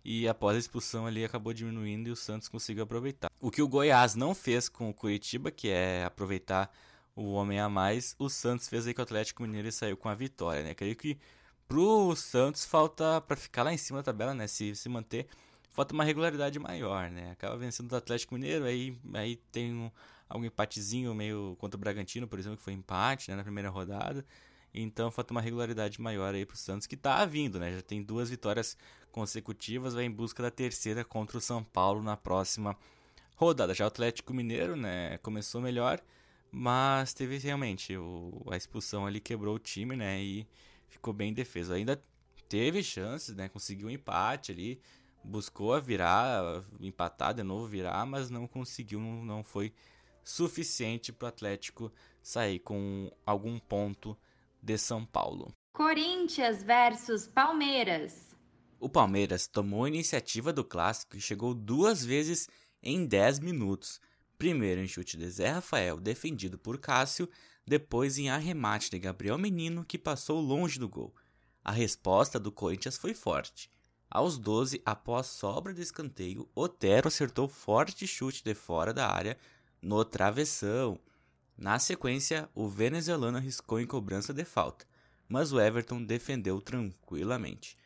E 0.04 0.28
após 0.28 0.56
a 0.56 0.60
expulsão 0.60 1.06
ali 1.06 1.26
acabou 1.26 1.54
diminuindo 1.54 2.08
e 2.08 2.12
o 2.12 2.16
Santos 2.16 2.48
conseguiu 2.48 2.84
aproveitar. 2.84 3.30
O 3.42 3.52
que 3.52 3.62
o 3.62 3.68
Goiás 3.68 4.16
não 4.16 4.34
fez 4.34 4.70
com 4.70 4.90
o 4.90 4.94
Curitiba, 4.94 5.52
que 5.52 5.70
é 5.70 6.06
aproveitar 6.06 6.72
o 7.16 7.34
homem 7.34 7.60
a 7.60 7.68
mais, 7.68 8.16
o 8.18 8.30
Santos 8.30 8.70
fez 8.70 8.88
aí 8.88 8.94
com 8.94 9.02
o 9.02 9.04
Atlético 9.04 9.44
Mineiro 9.44 9.68
e 9.68 9.72
saiu 9.72 9.98
com 9.98 10.08
a 10.08 10.16
vitória, 10.16 10.64
né? 10.64 10.74
Creio 10.74 10.96
que 10.96 11.18
pro 11.68 12.16
Santos 12.16 12.66
falta 12.66 13.22
para 13.22 13.36
ficar 13.36 13.64
lá 13.64 13.74
em 13.74 13.78
cima 13.78 14.00
da 14.00 14.04
tabela, 14.04 14.34
né? 14.34 14.48
Se 14.48 14.76
se 14.76 14.90
manter 14.90 15.28
falta 15.78 15.94
uma 15.94 16.04
regularidade 16.04 16.58
maior, 16.58 17.10
né? 17.12 17.32
Acaba 17.32 17.56
vencendo 17.58 17.92
o 17.92 17.96
Atlético 17.96 18.34
Mineiro, 18.34 18.66
aí, 18.66 18.98
aí 19.14 19.36
tem 19.52 19.74
um, 19.74 19.92
algum 20.28 20.46
empatezinho 20.46 21.14
meio 21.14 21.56
contra 21.60 21.78
o 21.78 21.80
Bragantino, 21.80 22.28
por 22.28 22.40
exemplo, 22.40 22.58
que 22.58 22.64
foi 22.64 22.74
empate 22.74 23.30
né, 23.30 23.38
na 23.38 23.44
primeira 23.44 23.70
rodada. 23.70 24.26
Então 24.74 25.12
falta 25.12 25.32
uma 25.32 25.42
regularidade 25.42 26.02
maior 26.02 26.34
aí 26.34 26.46
pro 26.46 26.58
Santos, 26.58 26.88
que 26.88 26.98
tá 26.98 27.24
vindo, 27.26 27.60
né? 27.60 27.74
Já 27.76 27.82
tem 27.82 28.02
duas 28.04 28.30
vitórias 28.30 28.78
consecutivas, 29.12 29.94
vai 29.94 30.06
em 30.06 30.12
busca 30.12 30.44
da 30.44 30.52
terceira 30.52 31.04
contra 31.06 31.38
o 31.38 31.42
São 31.42 31.64
Paulo 31.64 32.02
na 32.02 32.18
próxima 32.18 32.76
rodada. 33.36 33.74
Já 33.74 33.86
o 33.86 33.88
Atlético 33.88 34.34
Mineiro, 34.34 34.76
né, 34.76 35.18
começou 35.20 35.62
melhor, 35.62 36.02
mas 36.52 37.14
teve 37.14 37.38
realmente 37.38 37.96
o, 37.96 38.44
a 38.50 38.58
expulsão 38.58 39.06
ali 39.06 39.20
quebrou 39.20 39.56
o 39.56 39.60
time, 39.60 39.96
né? 39.96 40.22
E 40.22 40.48
ficou 40.88 41.14
bem 41.14 41.34
defeso. 41.34 41.74
Ainda 41.74 42.02
teve 42.48 42.84
chances, 42.84 43.36
né? 43.36 43.50
Conseguiu 43.50 43.88
um 43.88 43.92
empate 43.92 44.52
ali, 44.52 44.82
buscou 45.24 45.74
a 45.74 45.80
virar, 45.80 46.64
empatar 46.80 47.34
de 47.34 47.44
novo, 47.44 47.68
virar, 47.68 48.06
mas 48.06 48.30
não 48.30 48.48
conseguiu, 48.48 49.00
não 49.00 49.44
foi 49.44 49.74
suficiente 50.24 51.14
para 51.14 51.28
o 51.28 51.30
Atlético 51.30 51.92
sair 52.22 52.60
com 52.60 53.12
algum 53.26 53.58
ponto 53.60 54.18
de 54.62 54.78
São 54.78 55.06
Paulo. 55.06 55.54
Corinthians 55.74 56.64
versus 56.64 57.28
Palmeiras. 57.28 58.36
O 58.80 58.90
Palmeiras 58.90 59.48
tomou 59.48 59.86
a 59.86 59.88
iniciativa 59.88 60.52
do 60.52 60.64
clássico 60.64 61.16
e 61.16 61.22
chegou 61.22 61.54
duas 61.54 62.04
vezes 62.04 62.50
em 62.82 63.06
10 63.06 63.40
minutos. 63.40 64.00
Primeiro 64.38 64.82
em 64.82 64.88
chute 64.88 65.18
de 65.18 65.30
Zé 65.30 65.50
Rafael, 65.50 66.00
defendido 66.00 66.60
por 66.60 66.78
Cássio, 66.78 67.30
depois 67.68 68.18
em 68.18 68.30
arremate 68.30 68.90
de 68.90 68.98
Gabriel 68.98 69.38
Menino, 69.38 69.84
que 69.84 69.98
passou 69.98 70.40
longe 70.40 70.80
do 70.80 70.88
gol. 70.88 71.14
A 71.62 71.72
resposta 71.72 72.40
do 72.40 72.50
Corinthians 72.50 72.98
foi 72.98 73.14
forte. 73.14 73.70
Aos 74.10 74.38
12, 74.38 74.82
após 74.86 75.28
sobra 75.28 75.74
de 75.74 75.82
escanteio, 75.82 76.48
Otero 76.56 77.10
acertou 77.10 77.50
forte 77.50 78.08
chute 78.08 78.42
de 78.42 78.54
fora 78.54 78.94
da 78.94 79.12
área 79.12 79.38
no 79.82 80.06
travessão. 80.06 80.98
Na 81.58 81.78
sequência, 81.78 82.50
o 82.56 82.70
venezuelano 82.70 83.38
arriscou 83.38 83.82
em 83.82 83.86
cobrança 83.86 84.34
de 84.34 84.46
falta, 84.46 84.86
mas 85.28 85.52
o 85.52 85.60
Everton 85.60 86.02
defendeu 86.02 86.62
tranquilamente. 86.62 87.78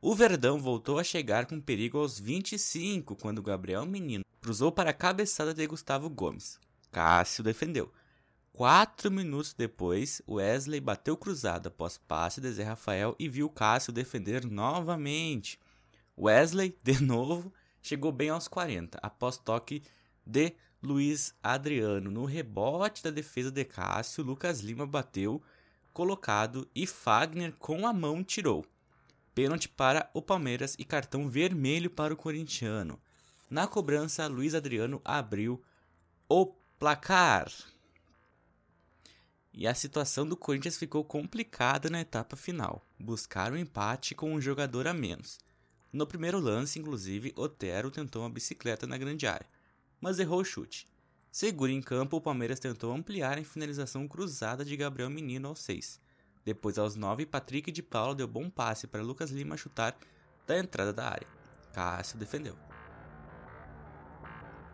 O 0.00 0.14
Verdão 0.14 0.58
voltou 0.58 0.98
a 0.98 1.04
chegar 1.04 1.44
com 1.44 1.60
perigo 1.60 1.98
aos 1.98 2.18
25 2.18 3.14
quando 3.16 3.42
Gabriel 3.42 3.84
Menino 3.84 4.24
cruzou 4.40 4.72
para 4.72 4.90
a 4.90 4.94
cabeçada 4.94 5.52
de 5.52 5.66
Gustavo 5.66 6.08
Gomes. 6.08 6.58
Cássio 6.90 7.44
defendeu. 7.44 7.92
Quatro 8.56 9.10
minutos 9.10 9.52
depois, 9.52 10.22
Wesley 10.26 10.80
bateu 10.80 11.14
cruzado 11.14 11.68
após 11.68 11.98
passe 11.98 12.40
de 12.40 12.50
Zé 12.50 12.62
Rafael 12.62 13.14
e 13.18 13.28
viu 13.28 13.50
Cássio 13.50 13.92
defender 13.92 14.46
novamente. 14.46 15.60
Wesley, 16.16 16.74
de 16.82 17.02
novo, 17.02 17.52
chegou 17.82 18.10
bem 18.10 18.30
aos 18.30 18.48
40, 18.48 18.98
após 19.02 19.36
toque 19.36 19.82
de 20.24 20.54
Luiz 20.82 21.34
Adriano. 21.42 22.10
No 22.10 22.24
rebote 22.24 23.02
da 23.02 23.10
defesa 23.10 23.50
de 23.50 23.62
Cássio, 23.62 24.24
Lucas 24.24 24.60
Lima 24.60 24.86
bateu 24.86 25.42
colocado 25.92 26.66
e 26.74 26.86
Fagner 26.86 27.52
com 27.58 27.86
a 27.86 27.92
mão 27.92 28.24
tirou. 28.24 28.64
Pênalti 29.34 29.68
para 29.68 30.08
o 30.14 30.22
Palmeiras 30.22 30.74
e 30.78 30.84
cartão 30.86 31.28
vermelho 31.28 31.90
para 31.90 32.14
o 32.14 32.16
corintiano. 32.16 32.98
Na 33.50 33.66
cobrança, 33.66 34.26
Luiz 34.26 34.54
Adriano 34.54 34.98
abriu 35.04 35.62
o 36.26 36.46
placar. 36.78 37.52
E 39.56 39.66
a 39.66 39.74
situação 39.74 40.28
do 40.28 40.36
Corinthians 40.36 40.76
ficou 40.76 41.02
complicada 41.02 41.88
na 41.88 42.02
etapa 42.02 42.36
final. 42.36 42.86
Buscaram 43.00 43.56
empate 43.56 44.14
com 44.14 44.34
um 44.34 44.40
jogador 44.40 44.86
a 44.86 44.92
menos. 44.92 45.38
No 45.90 46.06
primeiro 46.06 46.38
lance, 46.38 46.78
inclusive, 46.78 47.32
Otero 47.34 47.90
tentou 47.90 48.22
uma 48.22 48.28
bicicleta 48.28 48.86
na 48.86 48.98
grande 48.98 49.26
área, 49.26 49.46
mas 49.98 50.18
errou 50.18 50.42
o 50.42 50.44
chute. 50.44 50.86
Seguro 51.32 51.72
em 51.72 51.80
campo, 51.80 52.18
o 52.18 52.20
Palmeiras 52.20 52.60
tentou 52.60 52.92
ampliar 52.92 53.38
em 53.38 53.44
finalização 53.44 54.06
cruzada 54.06 54.62
de 54.62 54.76
Gabriel 54.76 55.08
Menino 55.08 55.48
aos 55.48 55.60
6. 55.60 55.98
Depois, 56.44 56.78
aos 56.78 56.94
9, 56.94 57.24
Patrick 57.24 57.72
de 57.72 57.82
Paulo 57.82 58.14
deu 58.14 58.28
bom 58.28 58.50
passe 58.50 58.86
para 58.86 59.02
Lucas 59.02 59.30
Lima 59.30 59.56
chutar 59.56 59.96
da 60.46 60.58
entrada 60.58 60.92
da 60.92 61.08
área. 61.08 61.26
Cássio 61.72 62.18
defendeu. 62.18 62.65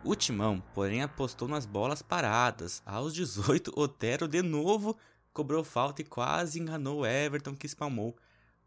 O 0.05 0.15
Timão, 0.15 0.61
porém, 0.73 1.01
apostou 1.01 1.47
nas 1.47 1.65
bolas 1.65 2.01
paradas. 2.01 2.83
Aos 2.85 3.13
18, 3.13 3.71
Otero 3.79 4.27
de 4.27 4.41
novo 4.41 4.97
cobrou 5.31 5.63
falta 5.63 6.01
e 6.01 6.05
quase 6.05 6.59
enganou 6.59 7.05
Everton, 7.05 7.55
que 7.55 7.65
espalmou 7.65 8.13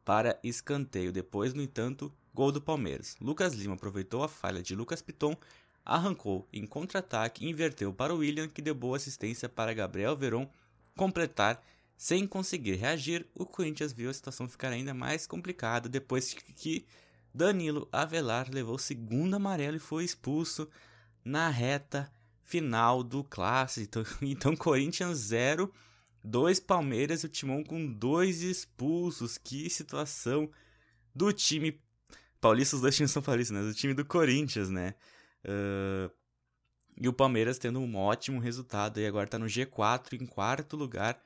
para 0.02 0.40
escanteio. 0.42 1.12
Depois, 1.12 1.52
no 1.52 1.60
entanto, 1.60 2.10
gol 2.32 2.50
do 2.50 2.60
Palmeiras. 2.60 3.16
Lucas 3.20 3.52
Lima 3.52 3.74
aproveitou 3.74 4.22
a 4.22 4.28
falha 4.28 4.62
de 4.62 4.74
Lucas 4.74 5.02
Piton, 5.02 5.36
arrancou 5.84 6.48
em 6.50 6.66
contra-ataque 6.66 7.44
e 7.44 7.50
inverteu 7.50 7.92
para 7.92 8.14
o 8.14 8.18
William, 8.18 8.48
que 8.48 8.62
deu 8.62 8.74
boa 8.74 8.96
assistência 8.96 9.46
para 9.46 9.74
Gabriel 9.74 10.16
Veron 10.16 10.48
completar 10.96 11.62
sem 11.98 12.26
conseguir 12.26 12.76
reagir. 12.76 13.26
O 13.34 13.44
Corinthians 13.44 13.92
viu 13.92 14.08
a 14.08 14.14
situação 14.14 14.48
ficar 14.48 14.72
ainda 14.72 14.94
mais 14.94 15.26
complicada 15.26 15.86
depois 15.86 16.32
que 16.32 16.86
Danilo 17.34 17.86
Avelar 17.92 18.48
levou 18.50 18.76
o 18.76 18.78
segundo 18.78 19.34
amarelo 19.34 19.76
e 19.76 19.80
foi 19.80 20.02
expulso 20.02 20.66
na 21.26 21.48
reta 21.48 22.08
final 22.44 23.02
do 23.02 23.24
clássico. 23.24 23.84
Então, 23.84 24.04
então 24.22 24.56
Corinthians 24.56 25.18
0, 25.18 25.72
2 26.22 26.60
Palmeiras 26.60 27.22
e 27.22 27.26
o 27.26 27.28
Timão 27.28 27.64
com 27.64 27.84
dois 27.84 28.42
expulsos. 28.42 29.36
Que 29.36 29.68
situação 29.68 30.48
do 31.12 31.32
time 31.32 31.80
paulista, 32.40 32.76
os 32.76 32.82
dois 32.82 32.94
times 32.94 33.10
são 33.10 33.22
paulistas, 33.22 33.56
né? 33.56 33.64
Do 33.64 33.74
time 33.74 33.92
do 33.92 34.04
Corinthians, 34.04 34.70
né? 34.70 34.94
Uh, 35.44 36.10
e 36.96 37.08
o 37.08 37.12
Palmeiras 37.12 37.58
tendo 37.58 37.80
um 37.80 37.96
ótimo 37.96 38.38
resultado 38.38 39.00
e 39.00 39.06
agora 39.06 39.26
tá 39.26 39.38
no 39.38 39.46
G4 39.46 40.20
em 40.20 40.26
quarto 40.26 40.76
lugar 40.76 41.20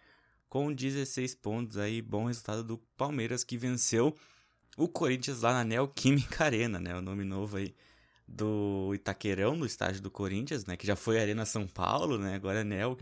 com 0.49 0.73
16 0.73 1.35
pontos 1.37 1.77
aí, 1.77 2.03
bom 2.03 2.25
resultado 2.25 2.65
do 2.65 2.79
Palmeiras 2.97 3.45
que 3.45 3.57
venceu 3.57 4.17
o 4.77 4.89
Corinthians 4.89 5.43
lá 5.43 5.53
na 5.53 5.65
Neoquímica 5.65 6.45
Arena, 6.45 6.81
né? 6.81 6.97
O 6.97 7.03
nome 7.03 7.23
novo 7.23 7.59
aí 7.59 7.75
do 8.31 8.93
Itaquerão, 8.95 9.57
no 9.57 9.67
estádio 9.67 10.01
do 10.01 10.11
Corinthians, 10.11 10.65
né? 10.65 10.77
Que 10.77 10.87
já 10.87 10.95
foi 10.95 11.21
Arena 11.21 11.45
São 11.45 11.67
Paulo, 11.67 12.17
né? 12.17 12.37
Agora 12.37 12.61
é 12.61 12.65
Neo, 12.65 12.97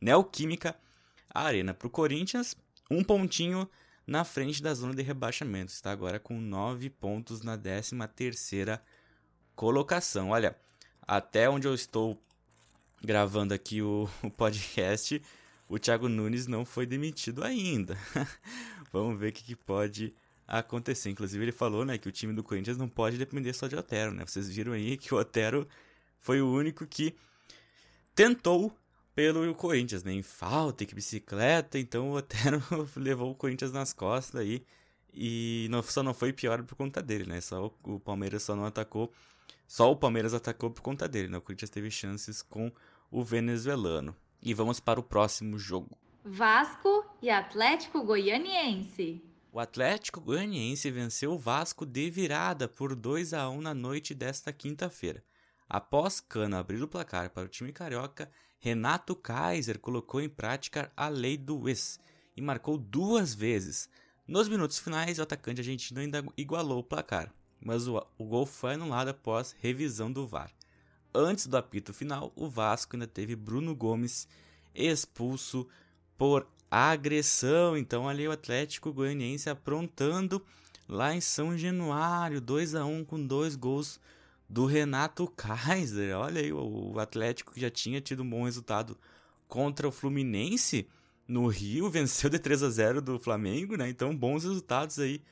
Neoquímica 0.00 0.76
Arena. 1.32 1.72
Para 1.72 1.86
o 1.86 1.90
Corinthians, 1.90 2.56
um 2.90 3.04
pontinho 3.04 3.68
na 4.04 4.24
frente 4.24 4.60
da 4.60 4.74
zona 4.74 4.94
de 4.94 5.02
rebaixamento. 5.02 5.72
Está 5.72 5.92
agora 5.92 6.18
com 6.18 6.40
nove 6.40 6.90
pontos 6.90 7.42
na 7.42 7.56
13 7.56 7.96
terceira 8.14 8.82
colocação. 9.54 10.30
Olha, 10.30 10.56
até 11.00 11.48
onde 11.48 11.68
eu 11.68 11.74
estou 11.74 12.20
gravando 13.02 13.54
aqui 13.54 13.80
o, 13.82 14.08
o 14.22 14.30
podcast, 14.30 15.22
o 15.68 15.78
Thiago 15.78 16.08
Nunes 16.08 16.48
não 16.48 16.64
foi 16.64 16.86
demitido 16.86 17.44
ainda. 17.44 17.96
Vamos 18.92 19.18
ver 19.18 19.28
o 19.28 19.32
que, 19.32 19.44
que 19.44 19.56
pode 19.56 20.06
acontecer. 20.06 20.25
Inclusive, 21.10 21.44
ele 21.44 21.52
falou 21.52 21.84
né, 21.84 21.98
que 21.98 22.08
o 22.08 22.12
time 22.12 22.32
do 22.32 22.42
Corinthians 22.42 22.76
não 22.76 22.88
pode 22.88 23.18
depender 23.18 23.52
só 23.52 23.66
de 23.66 23.76
Otero. 23.76 24.12
Né? 24.12 24.24
Vocês 24.24 24.48
viram 24.48 24.72
aí 24.72 24.96
que 24.96 25.12
o 25.12 25.18
Otero 25.18 25.66
foi 26.18 26.40
o 26.40 26.50
único 26.50 26.86
que 26.86 27.14
tentou 28.14 28.72
pelo 29.14 29.54
Corinthians, 29.54 30.04
né? 30.04 30.12
Em 30.12 30.22
falta, 30.22 30.84
que 30.84 30.94
bicicleta. 30.94 31.78
Então 31.78 32.10
o 32.10 32.16
Otero 32.16 32.62
levou 32.96 33.30
o 33.30 33.34
Corinthians 33.34 33.72
nas 33.72 33.92
costas 33.92 34.40
aí. 34.40 34.64
E 35.12 35.66
não, 35.70 35.82
só 35.82 36.02
não 36.02 36.12
foi 36.12 36.32
pior 36.32 36.62
por 36.62 36.76
conta 36.76 37.02
dele, 37.02 37.24
né? 37.24 37.40
Só 37.40 37.66
o, 37.66 37.94
o 37.94 38.00
Palmeiras 38.00 38.42
só 38.42 38.54
não 38.54 38.66
atacou. 38.66 39.10
Só 39.66 39.90
o 39.90 39.96
Palmeiras 39.96 40.34
atacou 40.34 40.70
por 40.70 40.82
conta 40.82 41.08
dele, 41.08 41.28
né? 41.28 41.38
O 41.38 41.40
Corinthians 41.40 41.70
teve 41.70 41.90
chances 41.90 42.42
com 42.42 42.70
o 43.10 43.24
venezuelano. 43.24 44.14
E 44.42 44.52
vamos 44.52 44.78
para 44.78 45.00
o 45.00 45.02
próximo 45.02 45.58
jogo. 45.58 45.96
Vasco 46.22 47.04
e 47.22 47.30
Atlético 47.30 48.04
Goianiense. 48.04 49.22
O 49.56 49.58
Atlético 49.58 50.20
Goianiense 50.20 50.90
venceu 50.90 51.32
o 51.32 51.38
Vasco 51.38 51.86
de 51.86 52.10
virada 52.10 52.68
por 52.68 52.94
2 52.94 53.32
a 53.32 53.48
1 53.48 53.62
na 53.62 53.72
noite 53.72 54.12
desta 54.12 54.52
quinta-feira. 54.52 55.24
Após 55.66 56.20
Cano 56.20 56.58
abrir 56.58 56.82
o 56.82 56.86
placar 56.86 57.30
para 57.30 57.46
o 57.46 57.48
time 57.48 57.72
carioca, 57.72 58.30
Renato 58.58 59.16
Kaiser 59.16 59.78
colocou 59.78 60.20
em 60.20 60.28
prática 60.28 60.92
a 60.94 61.08
lei 61.08 61.38
do 61.38 61.70
ex 61.70 61.98
e 62.36 62.42
marcou 62.42 62.76
duas 62.76 63.34
vezes. 63.34 63.88
Nos 64.28 64.46
minutos 64.46 64.78
finais, 64.78 65.18
o 65.18 65.22
atacante 65.22 65.62
argentino 65.62 66.00
ainda 66.00 66.22
igualou 66.36 66.80
o 66.80 66.84
placar, 66.84 67.32
mas 67.58 67.88
o, 67.88 67.96
o 68.18 68.26
gol 68.26 68.44
foi 68.44 68.74
anulado 68.74 69.08
após 69.08 69.56
revisão 69.58 70.12
do 70.12 70.26
VAR. 70.26 70.52
Antes 71.14 71.46
do 71.46 71.56
apito 71.56 71.94
final, 71.94 72.30
o 72.36 72.46
Vasco 72.46 72.94
ainda 72.94 73.06
teve 73.06 73.34
Bruno 73.34 73.74
Gomes 73.74 74.28
expulso 74.74 75.66
por 76.18 76.46
agressão. 76.76 77.76
Então 77.76 78.08
ali 78.08 78.26
o 78.26 78.32
Atlético 78.32 78.92
Goianiense 78.92 79.48
aprontando 79.48 80.42
lá 80.88 81.14
em 81.14 81.20
São 81.20 81.56
Januário, 81.56 82.40
2 82.40 82.74
a 82.74 82.84
1 82.84 83.04
com 83.04 83.24
dois 83.24 83.56
gols 83.56 84.00
do 84.48 84.66
Renato 84.66 85.26
Kaiser. 85.28 86.16
Olha 86.16 86.40
aí, 86.40 86.52
o 86.52 86.98
Atlético 86.98 87.52
que 87.52 87.60
já 87.60 87.70
tinha 87.70 88.00
tido 88.00 88.22
um 88.22 88.30
bom 88.30 88.44
resultado 88.44 88.96
contra 89.48 89.88
o 89.88 89.92
Fluminense 89.92 90.88
no 91.26 91.46
Rio, 91.48 91.90
venceu 91.90 92.30
de 92.30 92.38
3 92.38 92.62
a 92.62 92.70
0 92.70 93.02
do 93.02 93.18
Flamengo, 93.18 93.76
né? 93.76 93.88
Então 93.88 94.16
bons 94.16 94.44
resultados 94.44 94.98
aí 94.98 95.22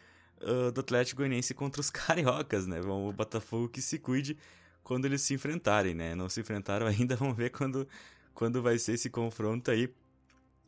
uh, 0.41 0.73
do 0.73 0.81
Atlético 0.81 1.19
Goianiense 1.19 1.55
contra 1.55 1.81
os 1.81 1.91
cariocas, 1.91 2.67
né? 2.67 2.81
O 2.81 3.13
Botafogo 3.13 3.69
que 3.69 3.81
se 3.81 3.99
cuide 3.99 4.37
quando 4.83 5.07
eles 5.07 5.23
se 5.23 5.35
enfrentarem, 5.35 5.95
né? 5.95 6.15
Não 6.15 6.29
se 6.29 6.41
enfrentaram 6.41 6.87
ainda, 6.89 7.17
vamos 7.17 7.37
ver 7.37 7.51
quando, 7.51 7.87
quando 8.35 8.63
vai 8.63 8.79
ser 8.79 8.95
esse 8.95 9.09
confronto 9.09 9.71
aí 9.71 9.93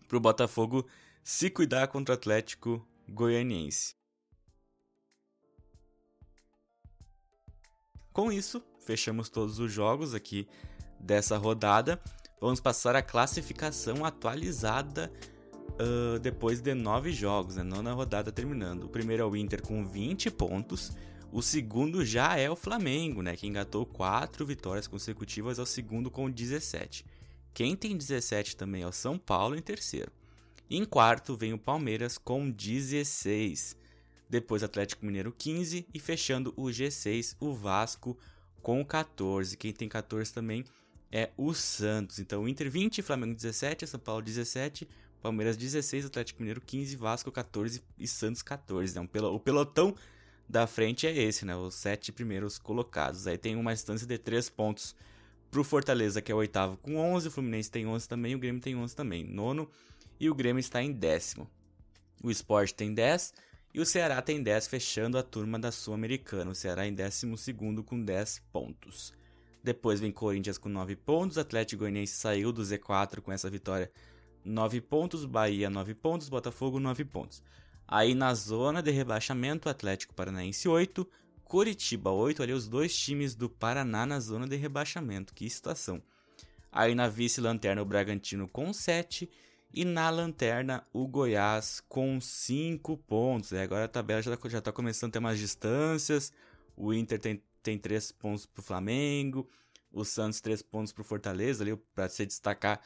para 0.07 0.17
o 0.17 0.21
Botafogo 0.21 0.87
se 1.23 1.51
cuidar 1.51 1.89
contra 1.89 2.15
o 2.15 2.17
Atlético 2.17 2.87
Goianiense. 3.09 3.95
Com 8.13 8.33
isso, 8.33 8.63
fechamos 8.81 9.29
todos 9.29 9.59
os 9.59 9.71
jogos 9.71 10.15
aqui 10.15 10.49
dessa 10.99 11.37
rodada. 11.37 12.01
Vamos 12.41 12.61
passar 12.61 12.97
a 12.97 13.03
classificação 13.03 14.05
atualizada 14.05 15.13
uh, 15.81 16.19
depois 16.19 16.61
de 16.61 16.75
nove 16.75 17.13
jogos, 17.13 17.57
né? 17.57 17.63
nona 17.63 17.93
rodada 17.93 18.33
terminando. 18.33 18.85
O 18.85 18.89
primeiro 18.89 19.23
é 19.23 19.27
o 19.27 19.37
Inter 19.37 19.63
com 19.63 19.85
20 19.85 20.31
pontos. 20.31 20.93
O 21.33 21.43
segundo 21.43 22.05
já 22.05 22.37
é 22.37 22.49
o 22.49 22.57
Flamengo, 22.57 23.21
né? 23.21 23.37
Que 23.37 23.47
engatou 23.47 23.85
quatro 23.85 24.47
vitórias 24.47 24.87
consecutivas 24.87 25.59
ao 25.59 25.67
segundo 25.67 26.11
com 26.11 26.31
17. 26.31 27.05
Quem 27.57 27.75
tem 27.75 27.97
17 27.97 28.55
também 28.55 28.83
é 28.83 28.87
o 28.87 28.93
São 28.93 29.17
Paulo 29.17 29.57
em 29.57 29.63
terceiro. 29.63 30.13
Em 30.69 30.85
quarto 30.85 31.35
vem 31.35 31.55
o 31.55 31.59
Palmeiras 31.59 32.19
com 32.19 32.51
16. 32.51 33.75
Depois 34.29 34.63
Atlético 34.63 35.07
Mineiro 35.07 35.33
15 35.33 35.87
e 35.95 35.99
fechando 35.99 36.53
o 36.55 36.65
G6 36.65 37.35
o 37.41 37.55
Vasco 37.55 38.15
com 38.61 38.85
14. 38.85 39.57
Quem 39.57 39.73
tem 39.73 39.89
14 39.89 40.35
também 40.35 40.67
é 41.11 41.31
o 41.35 41.55
Santos. 41.55 42.19
Então 42.19 42.47
Inter 42.47 42.71
20, 42.71 43.01
Flamengo 43.01 43.35
17, 43.35 43.87
São 43.87 44.01
Paulo 44.01 44.21
17, 44.21 44.87
Palmeiras 45.23 45.57
16, 45.57 46.05
Atlético 46.05 46.43
Mineiro 46.43 46.61
15, 46.61 46.95
Vasco 46.97 47.33
14 47.33 47.83
e 47.99 48.07
Santos 48.07 48.43
14. 48.43 48.93
Então, 48.93 49.09
o 49.33 49.41
pelotão 49.41 49.95
da 50.47 50.67
frente 50.67 51.07
é 51.07 51.17
esse, 51.17 51.47
né? 51.47 51.57
Os 51.57 51.75
sete 51.75 52.13
primeiros 52.13 52.59
colocados. 52.59 53.27
Aí 53.27 53.39
tem 53.39 53.57
uma 53.57 53.73
distância 53.73 54.07
de 54.07 54.19
3 54.19 54.51
pontos 54.51 54.95
Pro 55.57 55.65
Fortaleza, 55.65 56.21
que 56.21 56.31
é 56.31 56.35
o 56.35 56.39
oitavo, 56.39 56.77
com 56.77 56.99
11. 56.99 57.29
O 57.29 57.31
Fluminense 57.31 57.71
tem 57.71 57.87
11 57.87 58.07
também. 58.07 58.35
O 58.35 58.39
Grêmio 58.39 58.61
tem 58.61 58.77
11 58.77 58.95
também. 58.95 59.25
Nono. 59.25 59.67
E 60.21 60.29
o 60.29 60.35
Grêmio 60.35 60.61
está 60.61 60.83
em 60.83 60.93
décimo. 60.93 61.49
O 62.23 62.31
Sport 62.31 62.73
tem 62.73 62.93
10. 62.93 63.33
E 63.73 63.81
o 63.81 63.87
Ceará 63.87 64.21
tem 64.21 64.43
10, 64.43 64.67
fechando 64.67 65.17
a 65.17 65.23
turma 65.23 65.59
da 65.59 65.73
Sul-Americana. 65.73 66.51
O 66.51 66.55
Ceará 66.55 66.87
em 66.87 66.93
décimo 66.93 67.39
segundo 67.39 67.83
com 67.83 67.99
10 67.99 68.43
pontos. 68.53 69.15
Depois 69.65 69.99
vem 69.99 70.13
Corinthians 70.13 70.59
com 70.59 70.69
9 70.69 70.95
pontos. 70.95 71.39
Atlético 71.39 71.81
Goianiense 71.81 72.13
saiu 72.13 72.53
do 72.53 72.61
Z4 72.61 73.23
com 73.23 73.33
essa 73.33 73.49
vitória 73.49 73.91
9 74.45 74.83
pontos, 74.83 75.25
Bahia 75.25 75.71
9 75.71 75.95
pontos, 75.95 76.29
Botafogo 76.29 76.79
9 76.79 77.03
pontos. 77.07 77.43
Aí 77.89 78.15
na 78.15 78.35
zona 78.35 78.83
de 78.83 78.91
rebaixamento, 78.91 79.71
Atlético 79.71 80.13
Paranaense 80.13 80.69
8, 80.69 81.09
Curitiba 81.47 82.11
8, 82.11 82.43
ali 82.43 82.53
os 82.53 82.67
dois 82.67 82.97
times 82.97 83.37
do 83.37 83.49
Paraná 83.49 84.05
na 84.05 84.19
zona 84.19 84.49
de 84.49 84.57
rebaixamento, 84.57 85.33
que 85.33 85.49
situação. 85.49 86.03
Aí 86.73 86.93
na 86.93 87.09
vice-lanterna 87.09 87.81
o 87.81 87.85
Bragantino 87.85 88.49
com 88.49 88.73
7 88.73 89.31
e 89.73 89.85
na 89.85 90.11
lanterna 90.11 90.85
o 90.93 91.07
Goiás 91.07 91.81
com 91.89 92.21
5 92.21 92.97
pontos. 92.97 93.53
É, 93.53 93.63
agora 93.63 93.85
a 93.85 93.89
tabela 93.89 94.21
já 94.21 94.35
está 94.35 94.61
tá 94.61 94.73
começando 94.73 95.11
a 95.11 95.13
ter 95.13 95.19
umas 95.21 95.39
distâncias, 95.39 96.33
o 96.77 96.93
Inter 96.93 97.21
tem, 97.21 97.41
tem 97.63 97.79
3 97.79 98.11
pontos 98.11 98.45
para 98.45 98.61
o 98.61 98.65
Flamengo, 98.65 99.49
o 99.93 100.05
Santos 100.05 100.41
3 100.41 100.63
pontos 100.63 100.93
para 100.93 101.03
o 101.03 101.05
Fortaleza, 101.05 101.63
ali 101.63 101.77
para 101.95 102.09
se 102.09 102.27
destacar 102.27 102.81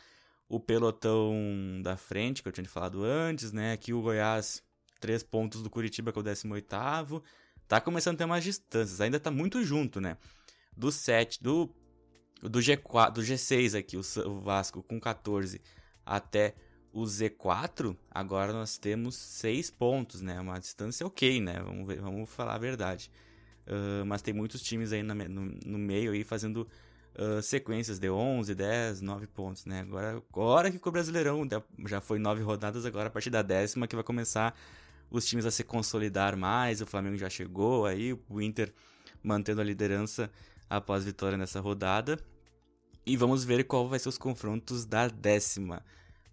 o 0.46 0.60
pelotão 0.60 1.80
da 1.82 1.96
frente, 1.96 2.42
que 2.42 2.48
eu 2.48 2.52
tinha 2.52 2.68
falado 2.68 3.02
antes, 3.04 3.52
né? 3.52 3.72
Aqui 3.72 3.94
o 3.94 4.02
Goiás, 4.02 4.62
3 5.00 5.22
pontos 5.22 5.62
do 5.62 5.70
Curitiba, 5.70 6.12
que 6.12 6.18
é 6.18 6.20
o 6.20 6.24
18º. 6.24 7.22
Tá 7.70 7.80
começando 7.80 8.16
a 8.16 8.18
ter 8.18 8.24
umas 8.24 8.42
distâncias, 8.42 9.00
ainda 9.00 9.20
tá 9.20 9.30
muito 9.30 9.62
junto, 9.62 10.00
né? 10.00 10.16
Do 10.76 10.90
7, 10.90 11.40
do, 11.40 11.70
do 12.42 12.58
G4, 12.58 13.12
do 13.12 13.20
G6 13.20 13.78
aqui, 13.78 13.96
o, 13.96 14.40
Vasco 14.40 14.82
com 14.82 14.98
14 14.98 15.62
até 16.04 16.56
o 16.92 17.04
Z4, 17.04 17.96
agora 18.10 18.52
nós 18.52 18.76
temos 18.76 19.14
6 19.14 19.70
pontos, 19.70 20.20
né? 20.20 20.40
Uma 20.40 20.58
distância 20.58 21.06
ok, 21.06 21.40
né? 21.40 21.60
Vamos, 21.64 21.86
ver, 21.86 22.00
vamos 22.00 22.28
falar 22.28 22.56
a 22.56 22.58
verdade. 22.58 23.08
Uh, 23.68 24.04
mas 24.04 24.20
tem 24.20 24.34
muitos 24.34 24.62
times 24.62 24.92
aí 24.92 25.04
no, 25.04 25.14
no, 25.14 25.54
no 25.64 25.78
meio 25.78 26.10
aí 26.10 26.24
fazendo 26.24 26.66
uh, 27.14 27.40
sequências 27.40 28.00
de 28.00 28.10
11, 28.10 28.52
10, 28.52 29.00
9 29.00 29.28
pontos, 29.28 29.64
né? 29.64 29.82
Agora, 29.82 30.20
agora 30.28 30.72
que 30.72 30.88
o 30.88 30.90
Brasileirão 30.90 31.46
já 31.86 32.00
foi 32.00 32.18
9 32.18 32.42
rodadas, 32.42 32.84
agora 32.84 33.06
a 33.06 33.10
partir 33.12 33.30
da 33.30 33.42
décima 33.42 33.86
que 33.86 33.94
vai 33.94 34.02
começar 34.02 34.58
os 35.10 35.26
times 35.26 35.44
a 35.44 35.50
se 35.50 35.64
consolidar 35.64 36.36
mais, 36.36 36.80
o 36.80 36.86
Flamengo 36.86 37.16
já 37.16 37.28
chegou 37.28 37.86
aí, 37.86 38.16
o 38.28 38.40
Inter 38.40 38.72
mantendo 39.22 39.60
a 39.60 39.64
liderança 39.64 40.30
após 40.68 41.04
vitória 41.04 41.36
nessa 41.36 41.60
rodada. 41.60 42.18
E 43.04 43.16
vamos 43.16 43.44
ver 43.44 43.64
qual 43.64 43.88
vai 43.88 43.98
ser 43.98 44.08
os 44.08 44.18
confrontos 44.18 44.84
da 44.84 45.08
décima 45.08 45.84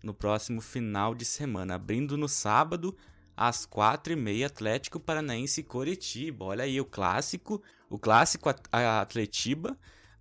no 0.04 0.14
próximo 0.14 0.62
final 0.62 1.16
de 1.16 1.26
semana, 1.26 1.76
abrindo 1.76 2.18
no 2.18 2.28
sábado 2.28 2.96
às 3.36 3.66
quatro 3.66 4.14
e 4.14 4.16
meia 4.16 4.48
Atlético 4.48 5.00
Paranaense 5.00 5.62
e 5.62 5.64
Coritiba. 5.64 6.46
Olha 6.46 6.64
aí 6.64 6.80
o 6.80 6.86
clássico, 6.86 7.62
o 7.90 7.98
clássico 7.98 8.50
Atletiba 8.72 9.78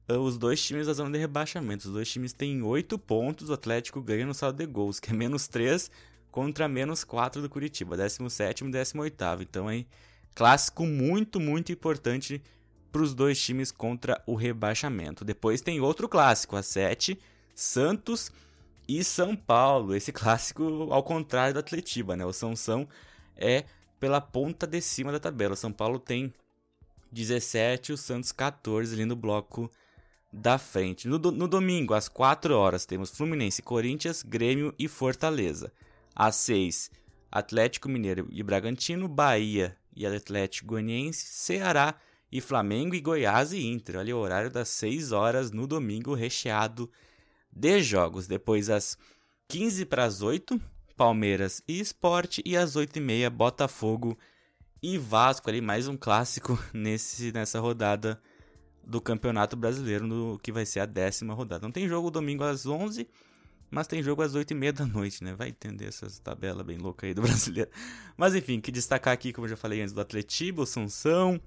ah, 0.09 0.19
os 0.19 0.39
dois 0.39 0.65
times 0.65 0.87
da 0.87 0.93
zona 0.93 1.11
de 1.11 1.19
rebaixamento. 1.19 1.87
Os 1.89 1.93
dois 1.93 2.09
times 2.09 2.33
têm 2.33 2.63
8 2.63 2.99
pontos, 2.99 3.51
o 3.51 3.53
Atlético 3.53 4.01
ganha 4.01 4.25
no 4.25 4.35
saldo 4.35 4.59
de 4.59 4.67
gols, 4.67 5.01
que 5.01 5.11
é 5.11 5.15
menos 5.15 5.49
3 5.49 5.91
contra 6.37 6.69
menos 6.69 7.03
4 7.03 7.41
do 7.41 7.49
Curitiba, 7.49 7.97
17 7.97 8.63
e 8.63 8.71
18. 8.71 9.17
Então, 9.41 9.69
aí, 9.69 9.87
clássico 10.35 10.85
muito, 10.85 11.41
muito 11.41 11.73
importante 11.73 12.43
para 12.93 13.01
os 13.01 13.15
dois 13.15 13.41
times 13.41 13.73
contra 13.73 14.23
o 14.27 14.35
rebaixamento. 14.35 15.25
Depois 15.25 15.63
tem 15.63 15.81
outro 15.81 16.07
clássico, 16.07 16.55
a 16.55 16.63
7, 16.63 17.19
Santos 17.55 18.31
e 18.87 19.03
São 19.03 19.35
Paulo. 19.35 19.95
Esse 19.95 20.13
clássico 20.13 20.89
ao 20.91 21.03
contrário 21.03 21.55
do 21.55 21.61
Atletiba, 21.61 22.15
né? 22.15 22.27
O 22.27 22.35
São 22.35 22.55
São 22.55 22.87
é 23.35 23.65
pela 23.99 24.21
ponta 24.21 24.67
de 24.67 24.83
cima 24.83 25.11
da 25.11 25.19
tabela. 25.19 25.55
O 25.55 25.57
São 25.57 25.73
Paulo 25.73 25.99
tem 25.99 26.35
17, 27.11 27.95
o 27.95 27.97
Santos 27.97 28.31
14 28.31 28.93
ali 28.93 29.07
no 29.07 29.17
bloco 29.17 29.71
da 30.31 30.59
frente. 30.59 31.09
No, 31.09 31.17
no 31.19 31.49
domingo, 31.49 31.95
às 31.95 32.11
4 32.11 32.55
horas, 32.55 32.85
temos 32.85 33.09
Fluminense, 33.09 33.63
Corinthians, 33.63 34.23
Grêmio 34.23 34.75
e 34.79 34.87
Fortaleza. 34.87 35.73
Às 36.17 36.37
6, 36.37 36.91
Atlético 37.31 37.91
Mineiro 37.91 38.27
e 38.33 38.43
Bragantino, 38.43 39.07
Bahia 39.07 39.77
e 39.95 40.07
Atlético 40.07 40.69
Goianiense, 40.69 41.27
Ceará 41.27 41.95
e 42.33 42.41
Flamengo 42.41 42.95
e 42.95 43.01
Goiás 43.03 43.53
e 43.53 43.63
Inter. 43.63 43.97
Olha 43.97 44.17
o 44.17 44.21
horário 44.21 44.51
das 44.51 44.71
6 44.71 45.13
horas 45.13 45.51
no 45.51 45.67
domingo 45.67 46.15
recheado 46.15 46.91
de 47.53 47.83
jogos. 47.83 48.27
Depois 48.27 48.71
às 48.71 48.97
15 49.49 49.85
para 49.85 50.05
as 50.05 50.23
8, 50.23 50.59
Palmeiras 50.97 51.63
e 51.69 51.79
Esporte 51.79 52.43
e 52.47 52.57
às 52.57 52.77
8 52.77 52.97
e 52.97 53.01
meia 53.01 53.29
Botafogo 53.29 54.19
e 54.83 54.97
Vasco 54.97 55.51
ali 55.51 55.61
mais 55.61 55.87
um 55.89 55.97
clássico 55.99 56.59
nesse 56.73 57.31
nessa 57.31 57.61
rodada 57.61 58.19
do 58.83 59.01
Campeonato 59.01 59.57
Brasileiro, 59.57 60.07
no 60.07 60.39
que 60.39 60.53
vai 60.53 60.65
ser 60.65 60.81
a 60.81 60.87
décima 60.87 61.35
rodada. 61.35 61.67
Não 61.67 61.73
tem 61.73 61.89
jogo 61.89 62.11
domingo 62.11 62.45
às 62.45 62.65
11, 62.65 63.07
mas 63.71 63.87
tem 63.87 64.03
jogo 64.03 64.23
às 64.23 64.35
8 64.35 64.51
e 64.51 64.55
meia 64.55 64.73
da 64.73 64.87
noite, 64.87 65.23
né? 65.23 65.35
Vai 65.35 65.49
entender 65.49 65.87
essas 65.87 66.19
tabelas 66.19 66.65
bem 66.65 66.79
loucas 66.79 67.09
aí 67.09 67.15
do 67.15 67.23
brasileiro. 67.23 67.71
Mas 68.17 68.35
enfim, 68.35 68.61
que 68.61 68.71
destacar 68.71 69.13
aqui, 69.13 69.33
como 69.33 69.47
eu 69.47 69.51
já 69.51 69.57
falei 69.57 69.81
antes, 69.81 69.93
do 69.93 70.01
Atletiba, 70.01 70.63
o 70.63 70.67
Sansão. 70.67 71.41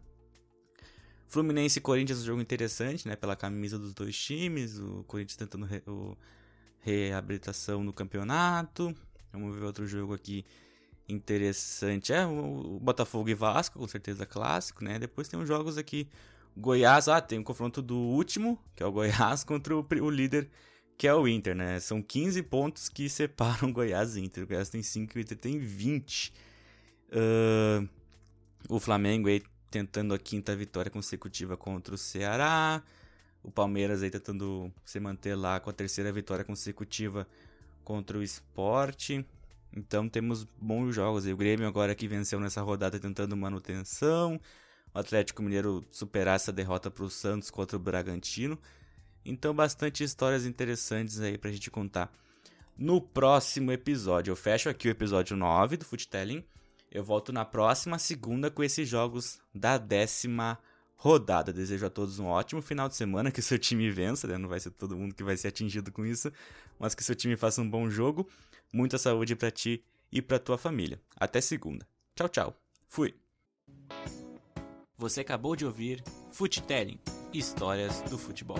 Fluminense 1.27 1.77
e 1.77 1.81
Corinthians, 1.81 2.21
um 2.21 2.25
jogo 2.25 2.41
interessante, 2.41 3.07
né? 3.07 3.15
Pela 3.15 3.35
camisa 3.35 3.77
dos 3.77 3.93
dois 3.93 4.17
times. 4.17 4.79
O 4.79 5.03
Corinthians 5.03 5.37
tentando 5.37 5.65
re 5.65 5.81
o 5.85 6.17
reabilitação 6.79 7.83
no 7.83 7.93
campeonato. 7.93 8.95
Vamos 9.31 9.55
ver 9.55 9.63
outro 9.63 9.85
jogo 9.85 10.13
aqui 10.13 10.45
interessante. 11.07 12.13
É 12.13 12.25
o 12.25 12.79
Botafogo 12.81 13.29
e 13.29 13.33
Vasco, 13.33 13.79
com 13.79 13.87
certeza 13.87 14.25
clássico, 14.25 14.83
né? 14.83 14.97
Depois 14.97 15.27
tem 15.27 15.39
uns 15.39 15.47
jogos 15.47 15.77
aqui 15.77 16.07
Goiás, 16.55 17.07
ah, 17.07 17.21
tem 17.21 17.39
um 17.39 17.43
confronto 17.43 17.81
do 17.81 17.95
último, 17.97 18.59
que 18.75 18.83
é 18.83 18.85
o 18.85 18.91
Goiás, 18.91 19.43
contra 19.45 19.75
o, 19.75 19.85
o 20.01 20.09
líder, 20.09 20.49
que 20.99 21.07
é 21.07 21.15
o 21.15 21.25
Inter, 21.29 21.55
né? 21.55 21.79
São 21.79 22.01
15 22.01 22.43
pontos 22.43 22.89
que 22.89 23.07
separam 23.07 23.71
Goiás 23.71 24.17
e 24.17 24.21
Inter. 24.21 24.43
O 24.43 24.47
Goiás 24.47 24.67
tem 24.67 24.83
5 24.83 25.17
e 25.17 25.21
o 25.21 25.21
Inter 25.21 25.37
tem 25.37 25.57
20. 25.57 26.33
Uh, 27.07 27.87
o 28.67 28.81
Flamengo 28.81 29.29
aí 29.29 29.41
tentando 29.71 30.13
a 30.13 30.19
quinta 30.19 30.53
vitória 30.57 30.91
consecutiva 30.91 31.55
contra 31.55 31.95
o 31.95 31.97
Ceará. 31.97 32.83
O 33.41 33.49
Palmeiras 33.49 34.03
aí 34.03 34.11
tentando 34.11 34.69
se 34.83 34.99
manter 34.99 35.35
lá 35.35 35.61
com 35.61 35.69
a 35.69 35.73
terceira 35.73 36.11
vitória 36.11 36.43
consecutiva 36.43 37.25
contra 37.85 38.17
o 38.17 38.21
Esporte. 38.21 39.25
Então 39.73 40.09
temos 40.09 40.45
bons 40.59 40.93
jogos. 40.93 41.25
E 41.25 41.31
o 41.31 41.37
Grêmio 41.37 41.65
agora 41.65 41.95
que 41.95 42.09
venceu 42.09 42.41
nessa 42.41 42.61
rodada 42.61 42.99
tentando 42.99 43.37
manutenção 43.37 44.37
o 44.93 44.99
Atlético 44.99 45.41
Mineiro 45.41 45.85
superar 45.91 46.35
essa 46.35 46.51
derrota 46.51 46.91
para 46.91 47.03
o 47.05 47.09
Santos 47.09 47.49
contra 47.49 47.77
o 47.77 47.79
Bragantino. 47.79 48.59
Então, 49.25 49.53
bastante 49.53 50.03
histórias 50.03 50.45
interessantes 50.45 51.19
aí 51.19 51.37
para 51.37 51.49
a 51.49 51.53
gente 51.53 51.69
contar 51.69 52.11
no 52.77 53.01
próximo 53.01 53.71
episódio. 53.71 54.31
Eu 54.31 54.35
fecho 54.35 54.69
aqui 54.69 54.87
o 54.87 54.91
episódio 54.91 55.35
9 55.35 55.77
do 55.77 55.85
Footelling. 55.85 56.43
Eu 56.89 57.03
volto 57.03 57.33
na 57.33 57.43
próxima 57.43 57.99
segunda 57.99 58.49
com 58.49 58.63
esses 58.63 58.87
jogos 58.87 59.39
da 59.53 59.77
décima 59.77 60.57
rodada. 60.95 61.53
Desejo 61.53 61.85
a 61.85 61.89
todos 61.89 62.19
um 62.19 62.25
ótimo 62.25 62.61
final 62.61 62.87
de 62.87 62.95
semana, 62.95 63.31
que 63.31 63.41
seu 63.41 63.59
time 63.59 63.91
vença, 63.91 64.27
né? 64.27 64.37
Não 64.37 64.49
vai 64.49 64.59
ser 64.59 64.71
todo 64.71 64.97
mundo 64.97 65.13
que 65.13 65.23
vai 65.23 65.37
ser 65.37 65.49
atingido 65.49 65.91
com 65.91 66.05
isso, 66.05 66.31
mas 66.79 66.95
que 66.95 67.03
seu 67.03 67.15
time 67.15 67.35
faça 67.35 67.61
um 67.61 67.69
bom 67.69 67.89
jogo. 67.89 68.27
Muita 68.71 68.97
saúde 68.97 69.35
para 69.35 69.51
ti 69.51 69.83
e 70.11 70.21
para 70.21 70.39
tua 70.39 70.57
família. 70.57 71.01
Até 71.15 71.41
segunda. 71.41 71.85
Tchau, 72.15 72.29
tchau. 72.29 72.55
Fui. 72.87 73.13
Você 74.97 75.21
acabou 75.21 75.55
de 75.55 75.65
ouvir 75.65 76.03
Footelling 76.31 76.99
Histórias 77.33 78.01
do 78.09 78.17
Futebol. 78.17 78.57